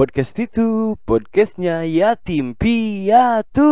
Podcast 0.00 0.32
itu 0.40 0.96
podcastnya 1.04 1.84
Yatim 1.84 2.56
Piatu. 2.56 3.68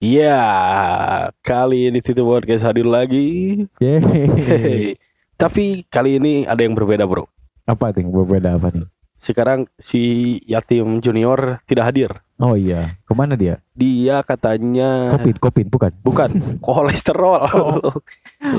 Ya, 0.00 0.40
kali 1.44 1.92
ini 1.92 2.00
Tito 2.00 2.24
Podcast 2.24 2.64
hadir 2.64 2.88
lagi. 2.88 3.68
Yeay. 3.76 4.96
Tapi 5.36 5.84
kali 5.92 6.16
ini 6.16 6.48
ada 6.48 6.64
yang 6.64 6.72
berbeda, 6.72 7.04
Bro. 7.04 7.28
Apa 7.68 7.92
tuh 7.92 8.08
yang 8.08 8.16
berbeda 8.16 8.56
apa 8.56 8.72
nih? 8.72 8.88
Sekarang 9.16 9.64
si 9.76 10.00
Yatim 10.44 11.00
Junior 11.00 11.58
tidak 11.64 11.84
hadir. 11.86 12.10
Oh 12.36 12.52
iya, 12.52 13.00
ke 13.00 13.12
mana 13.12 13.32
dia? 13.32 13.64
Dia 13.72 14.20
katanya 14.20 15.08
Kopin, 15.10 15.36
kopin 15.36 15.66
bukan? 15.66 15.88
bukan 16.00 16.30
kolesterol. 16.66 17.40
Oh. 17.48 17.96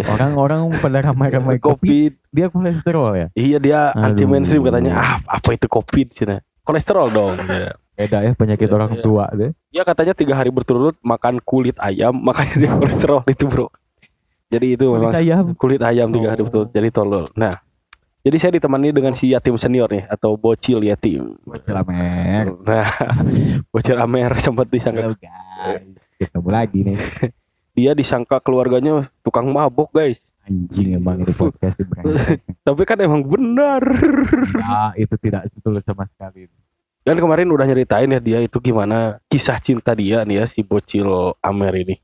Orang-orang 0.08 0.74
pada 0.76 1.00
ramai-ramai 1.04 1.58
kopi, 1.58 2.10
Covid. 2.10 2.14
dia 2.28 2.48
kolesterol 2.48 3.12
ya? 3.16 3.28
Iya 3.32 3.58
dia 3.58 3.80
anti 3.92 4.26
Aduh. 4.26 4.30
mainstream 4.30 4.64
katanya. 4.64 4.94
Ah, 4.96 5.16
apa 5.30 5.50
itu 5.52 5.68
Covid 5.68 6.08
sih? 6.10 6.26
nah? 6.26 6.42
Kolesterol 6.64 7.08
dong. 7.10 7.36
Ya. 7.48 7.74
Beda 7.98 8.22
ya 8.22 8.32
penyakit 8.32 8.66
Iya, 8.66 8.76
orang 8.76 8.92
iya. 8.94 9.02
tua 9.02 9.26
deh. 9.32 9.52
Dia 9.68 9.82
katanya 9.82 10.14
tiga 10.14 10.34
hari 10.34 10.50
berturut 10.50 10.94
makan 11.02 11.42
kulit 11.42 11.74
ayam, 11.78 12.14
makanya 12.28 12.56
dia 12.56 12.72
kolesterol 12.72 13.26
itu 13.26 13.46
bro. 13.46 13.70
Jadi 14.48 14.74
itu 14.74 14.86
Kulit 14.86 15.02
memang 15.02 15.14
ayam. 15.14 15.46
kulit 15.54 15.82
ayam 15.82 16.08
tiga 16.10 16.28
hari 16.30 16.42
Oh. 16.42 16.46
berturut 16.46 16.70
jadi 16.72 16.90
tolol. 16.90 17.26
Nah, 17.34 17.58
jadi 18.28 18.38
saya 18.44 18.52
ditemani 18.60 18.92
dengan 18.92 19.16
si 19.16 19.32
yatim 19.32 19.56
senior 19.56 19.88
nih 19.88 20.04
atau 20.12 20.36
bocil 20.36 20.84
yatim. 20.84 21.40
Celamer. 21.64 22.60
Nah, 22.60 22.92
bocil 23.72 23.96
Amer 23.96 24.36
sempat 24.44 24.68
disangka 24.68 25.08
Halo 25.08 25.16
guys. 25.16 25.96
Ketemu 26.20 26.50
lagi 26.52 26.80
nih. 26.84 27.00
dia 27.80 27.96
disangka 27.96 28.44
keluarganya 28.44 29.08
tukang 29.24 29.48
mabok 29.48 29.96
guys. 29.96 30.20
Anjing 30.44 31.00
emang 31.00 31.24
itu 31.24 31.32
podcast. 31.32 31.80
Tapi 32.68 32.82
kan 32.84 33.00
emang 33.00 33.24
benar. 33.24 33.80
Ya, 34.60 34.92
itu 35.00 35.16
tidak 35.24 35.48
betul 35.56 35.80
sama 35.80 36.04
sekali. 36.12 36.52
Dan 37.08 37.24
kemarin 37.24 37.48
udah 37.48 37.64
nyeritain 37.64 38.12
ya 38.12 38.20
dia 38.20 38.44
itu 38.44 38.60
gimana 38.60 39.24
kisah 39.32 39.56
cinta 39.64 39.96
dia 39.96 40.28
nih 40.28 40.44
ya 40.44 40.46
si 40.52 40.68
bocil 40.68 41.32
Amer 41.40 41.72
ini. 41.80 41.96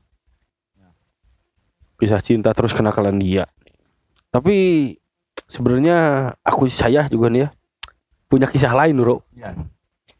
Kisah 2.00 2.24
cinta 2.24 2.56
terus 2.56 2.72
kenakalan 2.72 3.20
dia. 3.20 3.44
Tapi 4.32 4.56
sebenarnya 5.48 5.96
aku 6.40 6.66
saya 6.68 7.06
juga 7.08 7.28
nih 7.28 7.46
ya 7.46 7.48
punya 8.28 8.50
kisah 8.50 8.74
lain 8.74 8.98
bro. 8.98 9.22
Ya. 9.36 9.54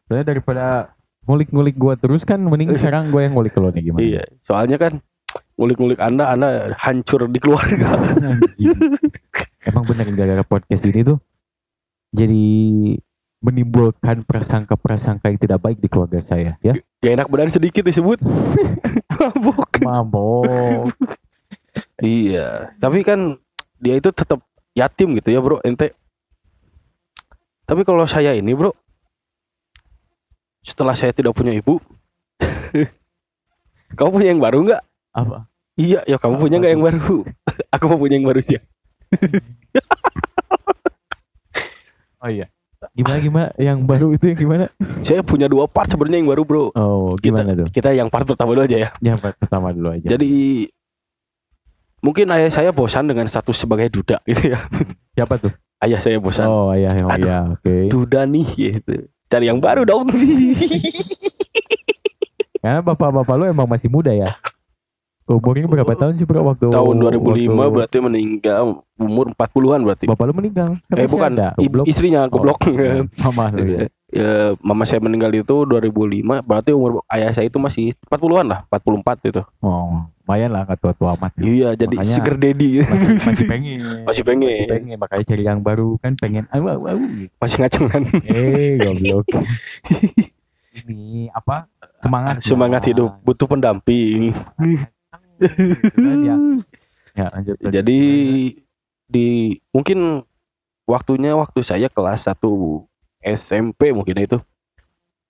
Soalnya 0.06 0.27
daripada 0.31 0.94
ngulik-ngulik 1.25 1.75
gua 1.75 1.94
terus 1.97 2.22
kan 2.22 2.39
mending 2.39 2.75
sekarang 2.78 3.11
gua 3.11 3.27
yang 3.27 3.34
ngulik 3.34 3.56
lo 3.56 3.72
nih 3.72 3.83
gimana? 3.91 4.00
Iya, 4.05 4.22
soalnya 4.47 4.77
kan 4.78 4.92
ngulik-ngulik 5.58 5.98
anda, 5.98 6.31
anda 6.31 6.75
hancur 6.78 7.27
di 7.31 7.39
keluarga. 7.42 7.98
Emang 9.64 9.84
bener 9.89 10.06
gara-gara 10.12 10.44
podcast 10.44 10.84
ini 10.86 11.03
tuh 11.03 11.19
jadi 12.14 12.47
menimbulkan 13.44 14.25
prasangka-prasangka 14.25 15.28
yang 15.28 15.36
tidak 15.36 15.61
baik 15.61 15.78
di 15.83 15.88
keluarga 15.91 16.22
saya 16.25 16.56
ya. 16.64 16.72
Gak 17.05 17.12
enak 17.20 17.28
badan 17.28 17.53
sedikit 17.53 17.84
disebut. 17.84 18.22
Mabok. 19.20 19.84
Mabok. 19.84 20.88
Iya, 22.00 22.72
tapi 22.81 23.05
kan 23.05 23.36
dia 23.77 24.00
itu 24.00 24.09
tetap 24.14 24.41
yatim 24.75 25.14
gitu 25.17 25.30
ya 25.30 25.41
bro, 25.41 25.62
ente. 25.62 25.94
Tapi 27.64 27.80
kalau 27.83 28.05
saya 28.05 28.34
ini 28.34 28.53
bro, 28.53 28.75
setelah 30.61 30.92
saya 30.92 31.14
tidak 31.14 31.33
punya 31.33 31.55
ibu, 31.55 31.81
kamu 33.97 34.11
punya 34.11 34.28
yang 34.34 34.42
baru 34.42 34.58
nggak? 34.66 34.83
Apa? 35.14 35.48
Iya, 35.75 36.05
ya 36.06 36.19
kamu 36.19 36.39
punya 36.39 36.56
nggak 36.61 36.72
yang 36.77 36.84
baru? 36.84 37.16
Aku 37.75 37.84
mau 37.89 37.98
punya 37.98 38.19
yang 38.20 38.28
baru 38.28 38.41
sih. 38.42 38.58
Oh 42.25 42.33
iya. 42.33 42.49
Gimana 42.97 43.20
gimana 43.20 43.49
yang 43.60 43.84
baru 43.84 44.16
itu 44.16 44.32
yang 44.32 44.41
gimana? 44.41 44.65
Saya 45.04 45.20
punya 45.20 45.44
dua 45.44 45.69
part 45.69 45.93
sebenarnya 45.93 46.25
yang 46.25 46.31
baru 46.32 46.43
bro. 46.49 46.65
Oh, 46.72 47.12
Kita, 47.16 47.20
gimana 47.20 47.50
tuh? 47.53 47.69
kita 47.69 47.93
yang 47.93 48.09
part 48.09 48.25
pertama 48.25 48.56
dulu 48.56 48.65
aja 48.65 48.76
ya. 48.81 48.88
Yang 49.04 49.28
pertama 49.37 49.76
dulu 49.76 49.88
aja. 49.93 50.09
Jadi 50.09 50.32
mungkin 52.04 52.28
ayah 52.37 52.53
saya 52.53 52.69
bosan 52.69 53.09
dengan 53.09 53.25
status 53.25 53.56
sebagai 53.56 53.88
duda 53.88 54.20
gitu 54.28 54.53
ya. 54.53 54.60
siapa 55.16 55.41
tuh? 55.41 55.56
Ayah 55.81 56.00
saya 56.04 56.20
bosan. 56.20 56.44
Oh, 56.44 56.69
ayah, 56.76 56.92
oh 57.00 57.09
Aduh. 57.09 57.25
iya, 57.25 57.38
oke. 57.48 57.75
Duda 57.88 58.28
nih 58.28 58.48
gitu. 58.53 59.09
Cari 59.32 59.48
yang 59.48 59.65
baru 59.65 59.88
dong. 59.88 60.12
Karena 62.64 62.81
bapak-bapak 62.81 63.34
lu 63.41 63.44
emang 63.48 63.69
masih 63.69 63.88
muda 63.88 64.12
ya. 64.12 64.37
Umurnya 65.25 65.64
berapa 65.64 65.97
tahun 65.97 66.20
sih 66.20 66.28
bro 66.28 66.44
waktu 66.44 66.69
Tahun 66.69 67.00
2005 67.00 67.48
waktu 67.48 67.72
berarti 67.72 67.97
meninggal 67.97 68.84
umur 69.00 69.32
40-an 69.32 69.81
berarti. 69.81 70.04
Bapak 70.04 70.25
lu 70.28 70.37
meninggal? 70.37 70.76
Kan 70.84 70.97
eh 71.00 71.09
bukan, 71.09 71.32
ada, 71.32 71.48
goblok. 71.56 71.88
istrinya 71.88 72.28
goblok. 72.28 72.60
Oh, 72.69 73.09
Mama 73.25 73.48
lu 73.56 73.64
ya. 73.64 73.88
ya, 74.12 74.53
mama 74.60 74.84
saya 74.84 75.00
meninggal 75.00 75.32
itu 75.32 75.64
2005, 75.64 76.44
berarti 76.44 76.76
umur 76.76 77.00
ayah 77.09 77.32
saya 77.32 77.48
itu 77.48 77.56
masih 77.56 77.97
40-an 78.04 78.53
lah, 78.53 78.60
44 78.69 79.32
itu. 79.32 79.43
Oh, 79.64 80.04
lumayan 80.25 80.51
lah 80.51 80.65
nggak 80.65 80.81
tua-tua 80.81 81.21
amat. 81.21 81.37
Iya, 81.37 81.77
jadi 81.77 81.95
Makanya- 81.95 82.17
sugar 82.17 82.37
daddy. 82.41 82.71
Masih, 82.81 83.09
masih 83.21 83.45
pengen. 83.45 83.79
Masih 84.09 84.23
pengen. 84.25 84.49
Masih 84.49 84.67
pengen 84.67 84.97
makanya 84.97 85.25
cari 85.29 85.43
yang 85.45 85.61
baru 85.61 85.89
kan 86.01 86.12
pengen 86.17 86.45
au 86.49 86.65
au 86.65 86.81
au. 86.89 86.99
Masih 87.37 87.57
ngaceng 87.61 87.87
kan. 87.87 88.03
Eh, 88.25 88.81
goblok. 88.81 89.29
Ini 90.89 91.29
apa? 91.31 91.69
Semangat. 92.01 92.35
Semangat 92.41 92.83
hidup, 92.85 93.21
butuh 93.21 93.45
pendamping. 93.47 94.33
Ya. 96.25 96.37
Ya, 97.15 97.31
lanjut. 97.31 97.55
lanjut. 97.62 97.71
Jadi 97.71 98.01
di 99.06 99.29
mungkin 99.71 100.27
waktunya 100.83 101.39
waktu 101.39 101.62
saya 101.62 101.87
kelas 101.87 102.27
1 102.27 102.43
SMP 103.23 103.95
mungkin 103.95 104.19
itu. 104.19 104.39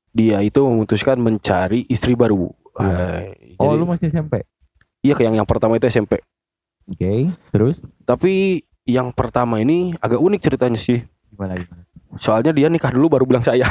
Dia 0.09 0.41
itu 0.41 0.65
memutuskan 0.65 1.19
mencari 1.19 1.85
istri 1.91 2.15
baru. 2.15 2.49
Eh, 2.81 3.37
Oh, 3.61 3.75
jadi- 3.75 3.77
lu 3.77 3.85
masih 3.85 4.07
SMP. 4.09 4.49
Iya 5.05 5.15
kayak 5.15 5.37
yang 5.37 5.45
pertama 5.45 5.77
itu 5.77 5.85
SMP. 5.85 6.25
Oke, 6.85 7.29
terus 7.49 7.77
Tapi 8.03 8.65
yang 8.85 9.13
pertama 9.13 9.61
ini 9.61 9.93
agak 9.97 10.17
unik 10.19 10.41
ceritanya 10.41 10.77
sih. 10.77 11.05
gimana 11.29 11.57
gimana? 11.57 11.85
Soalnya 12.17 12.53
dia 12.53 12.69
nikah 12.69 12.89
dulu 12.89 13.11
baru 13.11 13.25
bilang 13.25 13.43
saya. 13.43 13.67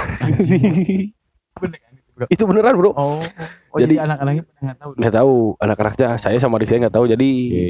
Bener 1.54 1.80
itu, 1.80 2.12
bro? 2.14 2.26
itu 2.30 2.44
beneran 2.44 2.74
bro. 2.76 2.92
Oh, 2.92 3.18
oh 3.18 3.78
Jadi- 3.78 3.96
jadi, 3.98 4.06
anak-anaknya 4.06 4.44
nggak 4.60 4.78
tahu. 4.78 4.92
Nggak 4.94 5.14
tahu 5.14 5.34
anak-anaknya 5.58 6.08
saya 6.18 6.38
sama 6.38 6.58
adik 6.58 6.70
saya 6.70 6.80
nggak 6.86 6.94
tahu. 6.94 7.06
Jadi 7.08 7.30
Oke. 7.50 7.66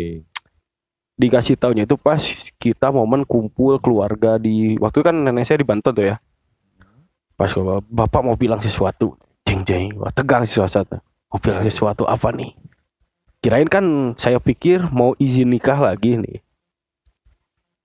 dikasih 1.13 1.55
taunya 1.55 1.83
itu 1.85 1.95
pas 1.95 2.19
kita 2.57 2.89
momen 2.89 3.23
kumpul 3.23 3.77
keluarga 3.77 4.35
di 4.35 4.75
waktu 4.75 4.97
itu 4.97 5.05
kan 5.05 5.15
nenek 5.15 5.45
saya 5.45 5.61
di 5.61 5.67
Banten 5.67 5.93
tuh 5.93 6.05
ya. 6.05 6.17
Pas 7.33 7.51
bapak 7.83 8.21
mau 8.21 8.33
bilang 8.33 8.59
sesuatu, 8.59 9.17
jeng 9.43 9.61
jeng, 9.63 9.97
wah 9.97 10.09
tegang 10.09 10.43
sih 10.43 10.57
suasana. 10.57 11.01
Mau 11.27 11.37
bilang 11.37 11.61
sesuatu 11.61 12.05
apa 12.05 12.29
nih? 12.29 12.53
Kirain 13.43 13.67
kan 13.67 14.15
saya 14.15 14.39
pikir 14.39 14.87
mau 14.87 15.19
izin 15.19 15.51
nikah 15.51 15.75
lagi 15.75 16.15
nih. 16.15 16.39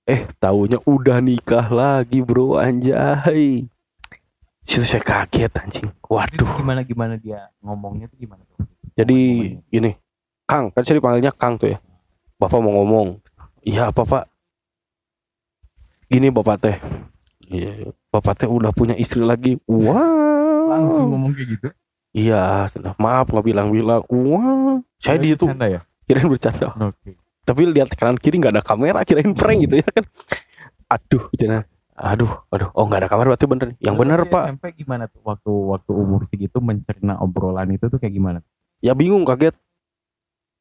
Eh, 0.07 0.23
taunya 0.39 0.79
udah 0.87 1.19
nikah 1.19 1.67
lagi 1.67 2.23
bro 2.23 2.57
anjay. 2.57 3.67
Situ 4.63 4.87
saya 4.87 5.03
kaget 5.03 5.51
anjing. 5.59 5.89
Waduh. 6.07 6.63
Gimana 6.63 6.87
gimana 6.87 7.19
dia 7.19 7.51
ngomongnya 7.59 8.07
tuh 8.07 8.23
gimana 8.23 8.47
tuh? 8.47 8.63
Jadi 8.95 9.19
Ngomong-ngomongnya. 9.19 9.73
gini, 9.75 9.91
Kang, 10.47 10.71
kan 10.71 10.83
saya 10.87 11.03
dipanggilnya 11.03 11.33
Kang 11.35 11.59
tuh 11.59 11.75
ya. 11.75 11.79
Bapak 12.39 12.63
mau 12.63 12.73
ngomong. 12.79 13.19
Iya 13.67 13.91
apa 13.91 14.07
Pak? 14.07 14.25
Gini 16.07 16.31
Bapak 16.31 16.57
teh. 16.63 16.77
Iya, 17.51 17.91
Bapak 18.15 18.45
teh 18.45 18.49
udah 18.49 18.71
punya 18.71 18.95
istri 18.95 19.21
lagi. 19.27 19.59
Wow. 19.67 20.07
langsung 20.69 21.09
ngomong 21.17 21.33
kayak 21.33 21.49
gitu. 21.57 21.69
Iya, 22.13 22.69
maaf 23.01 23.33
nggak 23.33 23.45
bilang-bilang. 23.45 24.05
Wow. 24.09 24.68
Saya 24.99 25.17
di 25.23 25.35
situ 25.35 25.45
Bercanda 25.47 25.67
ya? 25.69 25.81
kirain 26.09 26.29
bercanda. 26.29 26.67
Oke. 26.89 27.21
Tapi 27.45 27.61
lihat 27.69 27.93
kanan 27.97 28.17
kiri 28.17 28.41
nggak 28.41 28.61
ada 28.61 28.65
kamera, 28.65 29.05
kirain 29.05 29.33
prank 29.37 29.59
gitu 29.69 29.81
ya 29.81 29.87
kan. 29.89 30.05
Aduh, 30.89 31.23
gitu 31.37 31.45
Aduh, 31.99 32.31
aduh. 32.55 32.71
Oh 32.79 32.87
nggak 32.87 33.05
ada 33.05 33.09
kamera 33.11 33.35
berarti 33.35 33.47
bener. 33.51 33.69
Yang 33.83 33.97
bener 33.99 34.19
Pak. 34.31 34.45
SMP 34.55 34.65
gimana 34.87 35.11
tuh 35.11 35.19
waktu 35.27 35.51
waktu 35.51 35.91
umur 35.91 36.23
segitu 36.31 36.63
mencerna 36.63 37.19
obrolan 37.19 37.75
itu 37.75 37.91
tuh 37.91 37.99
kayak 37.99 38.15
gimana? 38.15 38.39
Ya 38.79 38.95
bingung 38.95 39.27
kaget. 39.27 39.59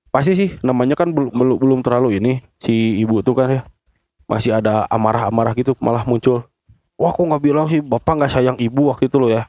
Pasti 0.09 0.33
sih 0.33 0.49
namanya 0.65 0.97
kan 0.97 1.13
belum 1.13 1.29
belum 1.29 1.57
belum 1.61 1.79
terlalu 1.85 2.17
ini 2.17 2.41
si 2.57 2.97
ibu 2.97 3.21
tuh 3.21 3.37
kan 3.37 3.47
ya. 3.53 3.61
Masih 4.25 4.57
ada 4.57 4.89
amarah-amarah 4.89 5.53
gitu 5.53 5.77
malah 5.77 6.01
muncul. 6.09 6.49
Wah 6.97 7.13
kok 7.13 7.21
nggak 7.21 7.43
bilang 7.45 7.69
sih 7.69 7.85
bapak 7.85 8.17
nggak 8.17 8.33
sayang 8.33 8.57
ibu 8.57 8.89
waktu 8.89 9.05
itu 9.05 9.21
loh 9.21 9.29
ya. 9.29 9.45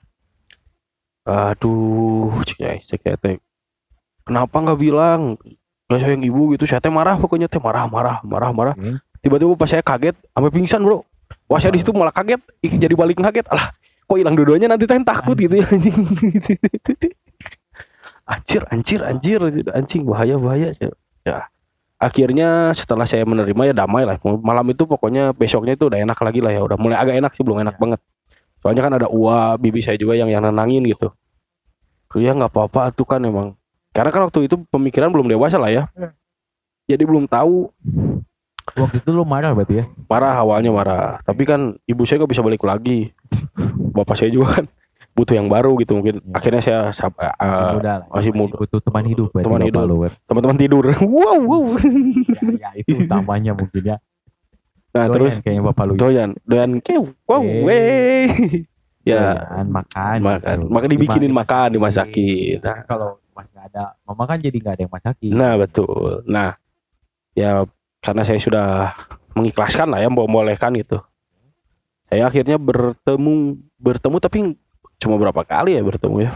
Aduh, 1.24 2.36
cek 2.44 2.84
cek 2.84 3.00
teh. 3.16 3.40
Kenapa 4.28 4.56
nggak 4.60 4.78
bilang? 4.78 5.40
Nggak 5.88 6.00
sayang 6.04 6.20
ibu 6.20 6.52
gitu? 6.52 6.68
Saya 6.68 6.84
teh 6.84 6.92
marah 6.92 7.16
pokoknya 7.16 7.48
teh 7.48 7.56
marah 7.56 7.88
marah 7.88 8.20
marah 8.20 8.52
marah. 8.52 8.74
Oke. 8.76 9.00
Tiba-tiba 9.24 9.56
pas 9.56 9.72
saya 9.72 9.80
kaget 9.80 10.12
sampai 10.36 10.52
pingsan 10.52 10.84
bro. 10.84 11.00
Wah 11.48 11.56
saya 11.56 11.72
di 11.72 11.80
situ 11.80 11.96
malah 11.96 12.12
kaget, 12.12 12.40
Ih, 12.60 12.76
jadi 12.76 12.92
balik 12.92 13.24
kaget. 13.24 13.48
Alah, 13.48 13.72
kok 14.04 14.16
hilang 14.20 14.36
dua-duanya 14.36 14.68
nanti 14.68 14.84
teh? 14.84 15.00
Takut 15.00 15.32
gitu 15.32 15.56
ya 15.56 15.64
anjing. 15.64 15.96
anjir 18.28 18.62
anjir 18.68 19.00
anjir. 19.00 19.40
Anjing 19.72 20.02
bahaya 20.04 20.36
bahaya 20.36 20.68
ya. 21.24 21.48
Akhirnya 21.98 22.70
setelah 22.76 23.08
saya 23.08 23.24
menerima 23.24 23.72
ya 23.72 23.74
damai 23.74 24.04
lah. 24.04 24.20
Malam 24.22 24.76
itu 24.76 24.84
pokoknya 24.84 25.32
besoknya 25.32 25.72
itu 25.72 25.88
udah 25.88 26.04
enak 26.04 26.20
lagi 26.20 26.44
lah 26.44 26.52
ya. 26.52 26.60
Udah 26.62 26.76
mulai 26.76 27.00
agak 27.00 27.16
enak 27.16 27.32
sih 27.32 27.42
belum 27.42 27.64
enak 27.64 27.80
banget. 27.80 27.98
Soalnya 28.60 28.82
kan 28.84 28.92
ada 28.92 29.08
uap 29.08 29.56
bibi 29.58 29.80
saya 29.80 29.96
juga 29.96 30.20
yang 30.20 30.28
yang 30.28 30.44
nenangin 30.44 30.84
gitu. 30.84 31.10
Ya 32.20 32.36
nggak 32.36 32.52
apa-apa 32.52 32.92
tuh 32.92 33.08
kan 33.08 33.24
emang 33.24 33.56
karena 33.90 34.10
kan 34.10 34.22
waktu 34.22 34.44
itu 34.44 34.56
pemikiran 34.66 35.08
belum 35.08 35.26
dewasa 35.26 35.56
lah 35.56 35.68
ya 35.68 35.84
jadi 36.84 37.02
belum 37.02 37.26
tahu 37.26 37.68
Waktu 38.68 39.00
itu 39.00 39.10
lu 39.10 39.24
marah 39.24 39.50
berarti 39.50 39.80
ya? 39.80 39.84
marah 40.04 40.34
awalnya 40.34 40.68
marah 40.68 41.04
tapi 41.22 41.42
kan 41.42 41.72
ibu 41.82 42.04
saya 42.04 42.20
gak 42.20 42.30
bisa 42.30 42.42
balik 42.42 42.60
lagi 42.60 43.16
bapak 43.90 44.12
saya 44.14 44.28
juga 44.28 44.60
kan 44.60 44.64
butuh 45.10 45.34
yang 45.34 45.48
baru 45.48 45.72
gitu 45.76 45.96
mungkin 45.96 46.20
Ya. 46.20 46.30
akhirnya 46.32 46.60
saya 46.60 46.80
sab- 46.92 47.16
eh, 47.16 47.32
Masih 47.34 47.66
muda 47.74 47.92
lah. 47.96 48.06
masih 48.08 48.30
muda. 48.30 48.54
butuh 48.54 48.78
teman 48.78 49.04
hidup 49.04 49.28
berarti 49.32 49.46
Teman 49.48 49.62
hidup. 49.64 49.82
lu, 49.82 49.96
teman-teman 50.22 50.56
tidur 50.56 50.84
wow 51.16 51.38
wow 51.40 51.62
ya, 51.64 51.90
ya, 52.60 52.70
itu 52.76 52.92
utamanya 53.00 53.52
mungkin 53.52 53.82
ya. 53.82 53.96
nah 54.88 55.04
Doyan 55.04 55.14
terus 55.16 55.32
kayaknya 55.40 55.62
bapak 55.64 55.84
lu. 55.84 55.92
doyan 55.96 56.30
doyan 56.44 56.70
kew 56.78 57.02
wow 57.24 57.40
Eh. 57.40 57.64
weh 57.64 58.28
ya 59.10 59.32
Doyan, 59.34 59.66
makan. 59.66 60.16
makan 60.20 60.56
gitu. 60.60 60.70
maka 60.70 60.86
dibikinin 60.86 61.24
Dimasak- 61.26 61.48
makan 61.48 61.68
dimasakin 61.72 62.56
Nah, 62.60 62.78
kalau 62.84 63.08
masih 63.38 63.54
nggak 63.54 63.66
ada 63.70 63.84
mama 64.02 64.26
kan 64.26 64.42
jadi 64.42 64.56
nggak 64.58 64.74
ada 64.74 64.82
yang 64.82 64.92
masakin. 64.92 65.30
Nah 65.30 65.54
betul. 65.54 66.26
Nah 66.26 66.58
ya 67.38 67.62
karena 68.02 68.22
saya 68.26 68.42
sudah 68.42 68.66
mengikhlaskan 69.38 69.86
lah 69.86 70.02
ya 70.02 70.10
membolehkan 70.10 70.74
gitu. 70.74 70.98
Saya 72.10 72.26
akhirnya 72.26 72.58
bertemu 72.58 73.54
bertemu 73.78 74.16
tapi 74.18 74.38
cuma 74.98 75.14
berapa 75.14 75.46
kali 75.46 75.78
ya 75.78 75.82
bertemu 75.86 76.26
ya. 76.26 76.32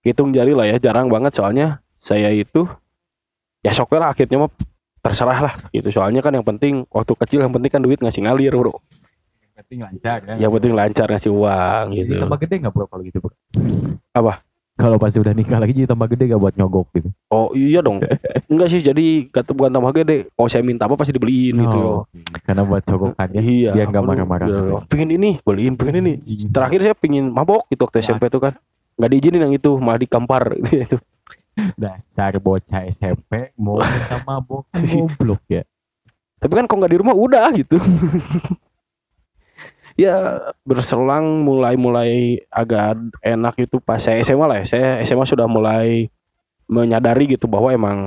Hitung 0.00 0.32
jari 0.32 0.56
lah 0.56 0.64
ya 0.64 0.80
jarang 0.80 1.12
banget 1.12 1.36
soalnya 1.36 1.84
saya 2.00 2.32
itu 2.32 2.64
ya 3.60 3.74
sok 3.74 3.98
lah 3.98 4.14
akhirnya 4.14 4.46
mah 4.46 4.50
terserah 5.02 5.38
lah 5.42 5.54
gitu 5.74 5.90
soalnya 5.90 6.22
kan 6.22 6.32
yang 6.32 6.46
penting 6.46 6.86
waktu 6.88 7.12
kecil 7.26 7.42
yang 7.42 7.52
penting 7.52 7.70
kan 7.70 7.82
duit 7.82 7.98
ngasih 7.98 8.22
ngalir 8.26 8.54
bro 8.54 8.70
Yang 9.42 9.54
penting 9.66 9.78
lancar 9.82 10.18
ya. 10.22 10.34
yang 10.38 10.50
penting 10.54 10.72
lancar 10.74 11.06
ngasih 11.10 11.30
uang 11.34 11.84
gitu 11.94 12.12
tambah 12.18 12.38
gede 12.38 12.54
nggak 12.62 12.72
bro 12.74 12.86
kalau 12.86 13.02
gitu 13.02 13.18
bro? 13.18 13.34
Apa? 14.14 14.42
Kalau 14.78 14.94
pasti 14.94 15.18
udah 15.18 15.34
nikah 15.34 15.58
lagi 15.58 15.74
jadi 15.74 15.90
tambah 15.90 16.06
gede 16.06 16.30
gak 16.30 16.38
buat 16.38 16.54
nyogok 16.54 16.86
gitu? 16.94 17.08
oh 17.28 17.50
iya 17.50 17.82
dong 17.82 17.98
enggak 18.50 18.68
sih 18.70 18.78
jadi 18.78 19.26
kata 19.26 19.50
bukan 19.50 19.74
tambah 19.74 19.90
gede 19.92 20.30
kalau 20.30 20.46
saya 20.46 20.62
minta 20.62 20.86
apa 20.86 20.94
pasti 20.94 21.10
dibeliin 21.10 21.58
gitu 21.58 21.78
Oh, 21.78 22.02
Karena 22.46 22.62
buat 22.62 22.82
cogokan 22.82 23.28
ya. 23.34 23.42
Iya. 23.42 23.70
Biar 23.74 23.86
nggak 23.88 24.04
marah-marah. 24.04 24.46
iya. 24.46 24.78
Pengen 24.86 25.10
ini, 25.12 25.30
beliin, 25.42 25.74
pengen 25.74 26.00
ini. 26.00 26.12
Terakhir 26.48 26.80
saya 26.80 26.94
pengen 26.94 27.28
mabok 27.28 27.66
gitu 27.66 27.84
waktu 27.84 28.00
SMP 28.00 28.30
tuh 28.30 28.38
kan. 28.38 28.54
Nggak 28.94 29.10
diizinin 29.10 29.40
yang 29.44 29.54
itu, 29.54 29.70
malah 29.76 29.98
dikampar 29.98 30.54
gitu. 30.70 31.02
Dasar 31.74 32.38
bocah 32.38 32.86
SMP 32.86 33.50
mau 33.58 33.82
minta 33.82 34.22
mabok 34.22 34.70
goblok 34.78 35.42
ya. 35.50 35.66
Tapi 36.38 36.52
kan 36.54 36.70
kok 36.70 36.78
nggak 36.78 36.92
di 36.92 36.98
rumah 36.98 37.18
udah 37.18 37.50
gitu. 37.52 37.82
Ya 39.98 40.38
berselang 40.62 41.42
mulai-mulai 41.42 42.38
agak 42.48 42.94
enak 43.20 43.54
itu 43.58 43.76
pas 43.78 43.98
saya 43.98 44.22
SMA 44.22 44.46
lah 44.46 44.56
ya. 44.62 44.66
Saya 44.66 44.88
SMA 45.02 45.26
sudah 45.26 45.44
mulai 45.44 46.06
menyadari 46.64 47.26
gitu 47.28 47.44
bahwa 47.44 47.68
emang 47.68 47.98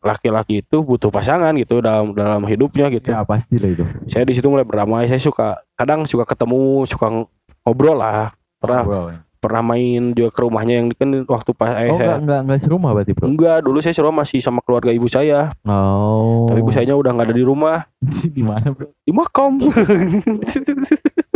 laki-laki 0.00 0.60
itu 0.60 0.80
butuh 0.80 1.08
pasangan 1.08 1.52
gitu 1.54 1.78
dalam 1.78 2.12
dalam 2.12 2.44
hidupnya 2.44 2.88
gitu. 2.88 3.08
Ya 3.08 3.20
pasti 3.22 3.56
lah 3.56 3.70
itu. 3.70 3.84
Saya 4.04 4.24
di 4.24 4.32
situ 4.32 4.46
mulai 4.46 4.64
beramai. 4.64 5.04
Saya 5.04 5.16
suka 5.18 5.60
kadang 5.74 6.04
suka 6.04 6.24
ketemu, 6.24 6.84
suka 6.84 7.28
ngobrol 7.62 7.96
lah. 7.96 8.32
Pernah 8.56 8.82
Bro. 8.82 9.02
pernah 9.36 9.60
main 9.60 10.16
juga 10.16 10.32
ke 10.32 10.40
rumahnya 10.40 10.80
yang 10.80 10.88
kan 10.90 11.04
waktu 11.28 11.52
pas 11.52 11.76
eh, 11.76 11.92
Oh 11.92 12.00
saya 12.00 12.16
enggak 12.16 12.18
enggak 12.24 12.40
enggak 12.40 12.58
serumah 12.64 12.90
berarti 12.96 13.12
bro. 13.12 13.24
enggak 13.28 13.58
dulu 13.60 13.76
saya 13.76 13.92
suruh 13.92 14.08
masih 14.08 14.40
sama 14.40 14.64
keluarga 14.64 14.88
ibu 14.88 15.04
saya 15.04 15.52
Oh. 15.68 16.48
tapi 16.48 16.64
ibu 16.64 16.72
sayanya 16.72 16.96
udah 16.96 17.12
nggak 17.12 17.28
ada 17.28 17.36
di 17.36 17.44
rumah 17.44 17.84
di 18.36 18.40
mana 18.40 18.72
bro? 18.72 18.88
di 18.96 19.12
makam 19.12 19.60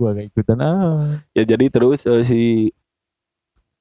Gua 0.00 0.16
gak 0.16 0.32
ikutan. 0.32 0.56
Ah. 0.64 1.20
ya 1.36 1.44
jadi 1.44 1.68
terus 1.68 2.08
eh, 2.08 2.24
si 2.24 2.40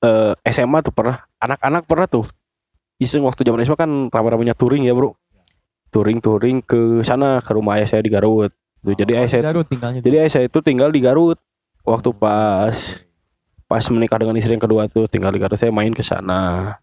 eh, 0.04 0.34
SMA 0.52 0.84
tuh 0.84 0.92
pernah 0.92 1.24
anak-anak 1.40 1.84
pernah 1.88 2.08
tuh. 2.12 2.28
Iseng 3.00 3.24
waktu 3.24 3.48
zaman 3.48 3.64
SMA 3.64 3.80
kan 3.80 3.92
ramai-ramainya 4.12 4.52
touring 4.52 4.84
ya 4.84 4.92
bro. 4.92 5.16
Touring 5.96 6.20
touring 6.20 6.60
ke 6.60 7.00
sana 7.08 7.40
ke 7.40 7.56
rumah 7.56 7.80
ayah 7.80 7.88
saya 7.88 8.04
di 8.04 8.12
Garut. 8.12 8.52
Tuh, 8.84 8.96
jadi 9.00 9.24
ayah 9.24 9.30
saya 9.32 9.44
Garut 9.48 9.68
tinggalnya. 9.72 10.00
jadi 10.04 10.16
ayah 10.28 10.32
saya 10.32 10.46
itu 10.52 10.60
tinggal 10.60 10.92
di 10.92 11.00
Garut. 11.00 11.40
Waktu 11.88 12.12
pas 12.12 12.76
pas 13.72 13.84
menikah 13.88 14.20
dengan 14.20 14.36
istri 14.36 14.52
yang 14.52 14.64
kedua 14.64 14.92
tuh 14.92 15.08
tinggal 15.08 15.32
di 15.32 15.40
Garut 15.40 15.56
saya 15.56 15.72
main 15.72 15.96
ke 15.96 16.04
sana. 16.04 16.76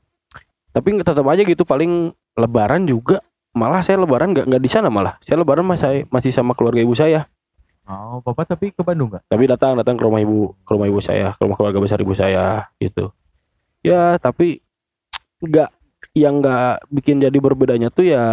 Tapi 0.73 0.97
tetap 1.05 1.25
aja 1.29 1.45
gitu 1.45 1.69
paling 1.69 2.17
lebaran 2.41 2.89
juga. 2.89 3.21
Malah 3.53 3.85
saya 3.85 4.01
lebaran 4.01 4.33
nggak 4.33 4.49
nggak 4.49 4.63
di 4.65 4.71
sana 4.73 4.89
malah. 4.89 5.21
Saya 5.21 5.45
lebaran 5.45 5.69
masih 5.69 6.09
masih 6.09 6.33
sama 6.33 6.57
keluarga 6.57 6.81
ibu 6.81 6.97
saya 6.97 7.29
Oh, 7.87 8.19
Bapak 8.19 8.50
tapi 8.50 8.75
ke 8.75 8.83
Bandung 8.83 9.15
enggak? 9.15 9.23
tapi 9.31 9.47
datang 9.47 9.79
datang 9.79 9.94
ke 9.94 10.03
rumah 10.03 10.19
ibu 10.19 10.59
ke 10.67 10.71
rumah 10.75 10.91
ibu 10.91 10.99
saya 10.99 11.38
ke 11.38 11.41
rumah 11.47 11.55
keluarga 11.55 11.79
besar 11.79 12.03
ibu 12.03 12.19
saya 12.19 12.67
gitu. 12.83 13.15
Ya 13.87 14.19
tapi 14.19 14.59
nggak 15.38 15.71
yang 16.19 16.43
nggak 16.43 16.83
bikin 16.91 17.23
jadi 17.23 17.38
berbedanya 17.38 17.94
tuh 17.94 18.11
ya 18.11 18.25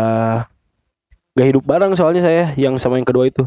nggak 1.38 1.48
hidup 1.54 1.64
bareng 1.70 1.94
soalnya 1.94 2.26
saya 2.26 2.44
yang 2.58 2.82
sama 2.82 2.98
yang 2.98 3.06
kedua 3.06 3.30
itu. 3.30 3.46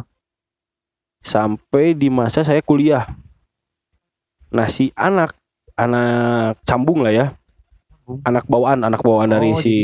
Sampai 1.26 1.99
di 1.99 2.06
masa 2.06 2.47
saya 2.47 2.62
kuliah. 2.62 3.11
Nah 4.55 4.70
si 4.70 4.94
anak 4.94 5.35
anak 5.75 6.62
cambung 6.62 7.03
lah 7.03 7.11
ya. 7.11 7.26
Anak 8.23 8.47
bawaan 8.47 8.87
anak 8.87 9.03
bawaan 9.03 9.35
dari 9.35 9.50
Oh, 9.50 9.58
si 9.58 9.75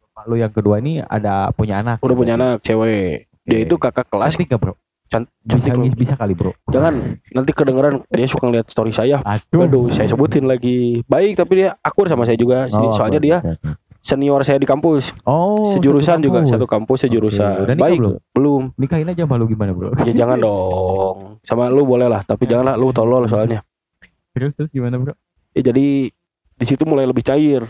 Bapak 0.00 0.24
lu 0.24 0.40
yang 0.40 0.52
kedua 0.52 0.80
ini 0.80 1.04
ada 1.04 1.52
punya 1.52 1.84
anak. 1.84 2.00
udah 2.00 2.16
punya 2.16 2.40
anak 2.40 2.64
cewek. 2.64 3.28
Dia 3.44 3.68
itu 3.68 3.76
kakak 3.76 4.08
kelas. 4.08 4.32
Cantik 4.32 4.56
gak 4.56 4.60
bro? 4.60 4.74
Bisa, 5.42 5.74
bisa 5.76 6.14
kali 6.16 6.32
bro. 6.32 6.56
jangan 6.66 6.96
nanti 7.30 7.50
kedengeran 7.50 8.00
dia 8.08 8.24
suka 8.24 8.48
ngeliat 8.48 8.64
story 8.66 8.90
saya 8.90 9.20
Aduh. 9.20 9.66
Aduh, 9.66 9.86
saya 9.90 10.08
sebutin 10.08 10.46
lagi. 10.46 11.04
Baik, 11.04 11.36
tapi 11.36 11.60
dia 11.60 11.76
akur 11.78 12.06
sama 12.06 12.24
saya 12.24 12.34
juga. 12.34 12.64
Oh, 12.72 12.94
Soalnya 12.94 13.18
dia 13.18 13.36
senior 14.00 14.40
saya 14.42 14.56
di 14.56 14.64
kampus. 14.64 15.12
Oh, 15.22 15.68
Sejurusan 15.70 16.18
satu 16.18 16.24
juga, 16.24 16.38
kampus. 16.40 16.50
satu 16.50 16.66
kampus 16.66 16.98
sejurusan. 17.02 17.52
Udah 17.62 17.74
nikah 17.74 17.84
Baik, 17.86 17.98
belum? 18.00 18.14
belum. 18.32 18.62
Nikahin 18.74 19.08
aja 19.08 19.24
malu 19.24 19.44
gimana 19.44 19.70
bro? 19.70 19.92
Ya 20.02 20.12
jangan 20.16 20.38
dong. 20.46 21.16
Sama 21.42 21.68
lu 21.68 21.84
boleh 21.84 22.08
lah, 22.08 22.24
tapi 22.24 22.46
janganlah 22.46 22.74
lu 22.74 22.88
tolol 22.90 23.26
soalnya. 23.26 23.60
Terus 24.32 24.56
terus 24.56 24.70
gimana 24.70 24.96
bro? 24.96 25.12
Ya 25.52 25.60
jadi 25.62 26.08
di 26.52 26.64
situ 26.64 26.82
mulai 26.82 27.04
lebih 27.04 27.22
cair. 27.22 27.68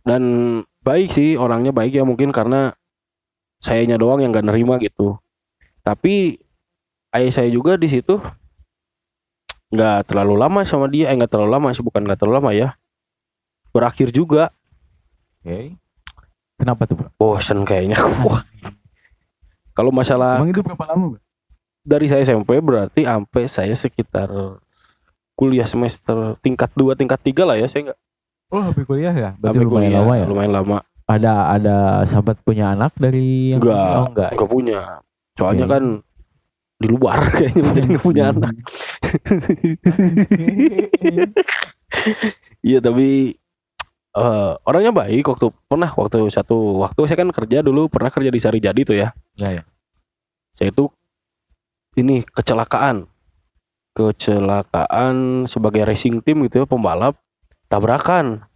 Dan 0.00 0.22
baik 0.80 1.10
sih 1.10 1.34
orangnya 1.34 1.68
baik 1.68 1.92
ya 1.92 2.06
mungkin 2.06 2.30
karena 2.30 2.72
sayanya 3.58 3.98
doang 3.98 4.22
yang 4.22 4.30
gak 4.30 4.46
nerima 4.46 4.78
gitu. 4.78 5.18
Tapi 5.82 6.38
ayah 7.12 7.32
saya 7.32 7.48
juga 7.48 7.76
di 7.76 7.88
situ 7.88 8.18
nggak 9.68 10.08
terlalu 10.08 10.34
lama 10.40 10.60
sama 10.64 10.88
dia, 10.88 11.12
eh 11.12 11.16
nggak 11.16 11.28
terlalu 11.28 11.50
lama 11.52 11.68
sih 11.72 11.84
bukan 11.84 12.00
nggak 12.04 12.18
terlalu 12.18 12.36
lama 12.40 12.50
ya. 12.52 12.68
Berakhir 13.68 14.08
juga 14.10 14.48
Oke. 15.40 15.76
Kenapa 16.58 16.88
tuh 16.88 16.98
bro? 16.98 17.08
bosen 17.14 17.62
kayaknya 17.62 17.94
kalau 19.76 19.94
masalah 19.94 20.42
Emang 20.42 20.50
itu 20.50 20.60
berapa 20.64 20.84
lama 20.90 21.04
bro? 21.14 21.20
dari 21.86 22.10
saya 22.10 22.26
SMP 22.26 22.58
berarti 22.58 23.06
sampai 23.06 23.44
saya 23.46 23.72
sekitar 23.72 24.28
kuliah 25.32 25.64
semester 25.64 26.34
tingkat 26.42 26.68
2 26.74 26.98
tingkat 26.98 27.20
3 27.22 27.46
lah 27.46 27.56
ya 27.56 27.70
saya 27.70 27.92
nggak 27.92 28.00
Oh 28.48 28.64
habis 28.64 28.84
kuliah 28.88 29.12
ya? 29.12 29.30
Berarti 29.36 29.60
sampai 29.60 29.64
lumayan 29.68 29.84
kuliah, 29.86 30.00
lama 30.02 30.14
ya? 30.16 30.24
lumayan 30.26 30.52
lama 30.56 30.76
Ada 31.06 31.34
ada 31.54 31.76
sahabat 32.04 32.36
punya 32.42 32.72
anak 32.72 32.92
dari 32.96 33.52
yang 33.54 33.60
Enggak. 33.60 33.92
Oh 33.94 34.06
enggak. 34.10 34.30
nggak 34.34 34.50
punya 34.50 34.80
soalnya 35.38 35.64
Oke. 35.64 35.72
kan 35.72 35.84
di 36.78 36.86
luar 36.86 37.18
kayaknya 37.36 37.62
jadi 37.74 37.86
nggak 37.90 38.04
punya 38.06 38.24
Hmm. 38.28 38.32
anak 38.38 38.54
iya 42.62 42.78
tapi 42.78 43.34
eh, 44.14 44.52
orangnya 44.62 44.92
baik 44.94 45.24
waktu 45.26 45.46
pernah 45.66 45.90
waktu 45.90 46.28
satu 46.30 46.78
waktu 46.82 47.00
saya 47.06 47.18
kan 47.18 47.30
kerja 47.34 47.62
dulu 47.62 47.90
pernah 47.90 48.10
kerja 48.10 48.30
di 48.30 48.40
Sari 48.40 48.58
Jadi 48.58 48.80
tuh 48.86 48.96
ya 48.96 49.10
Ya 49.38 49.58
ya. 49.58 49.62
saya 50.54 50.70
itu 50.70 50.90
ini 51.98 52.22
kecelakaan 52.22 53.06
kecelakaan 53.94 55.46
sebagai 55.50 55.82
racing 55.82 56.22
team 56.22 56.46
gitu 56.46 56.62
ya 56.62 56.66
pembalap 56.70 57.18
tabrakan 57.66 58.46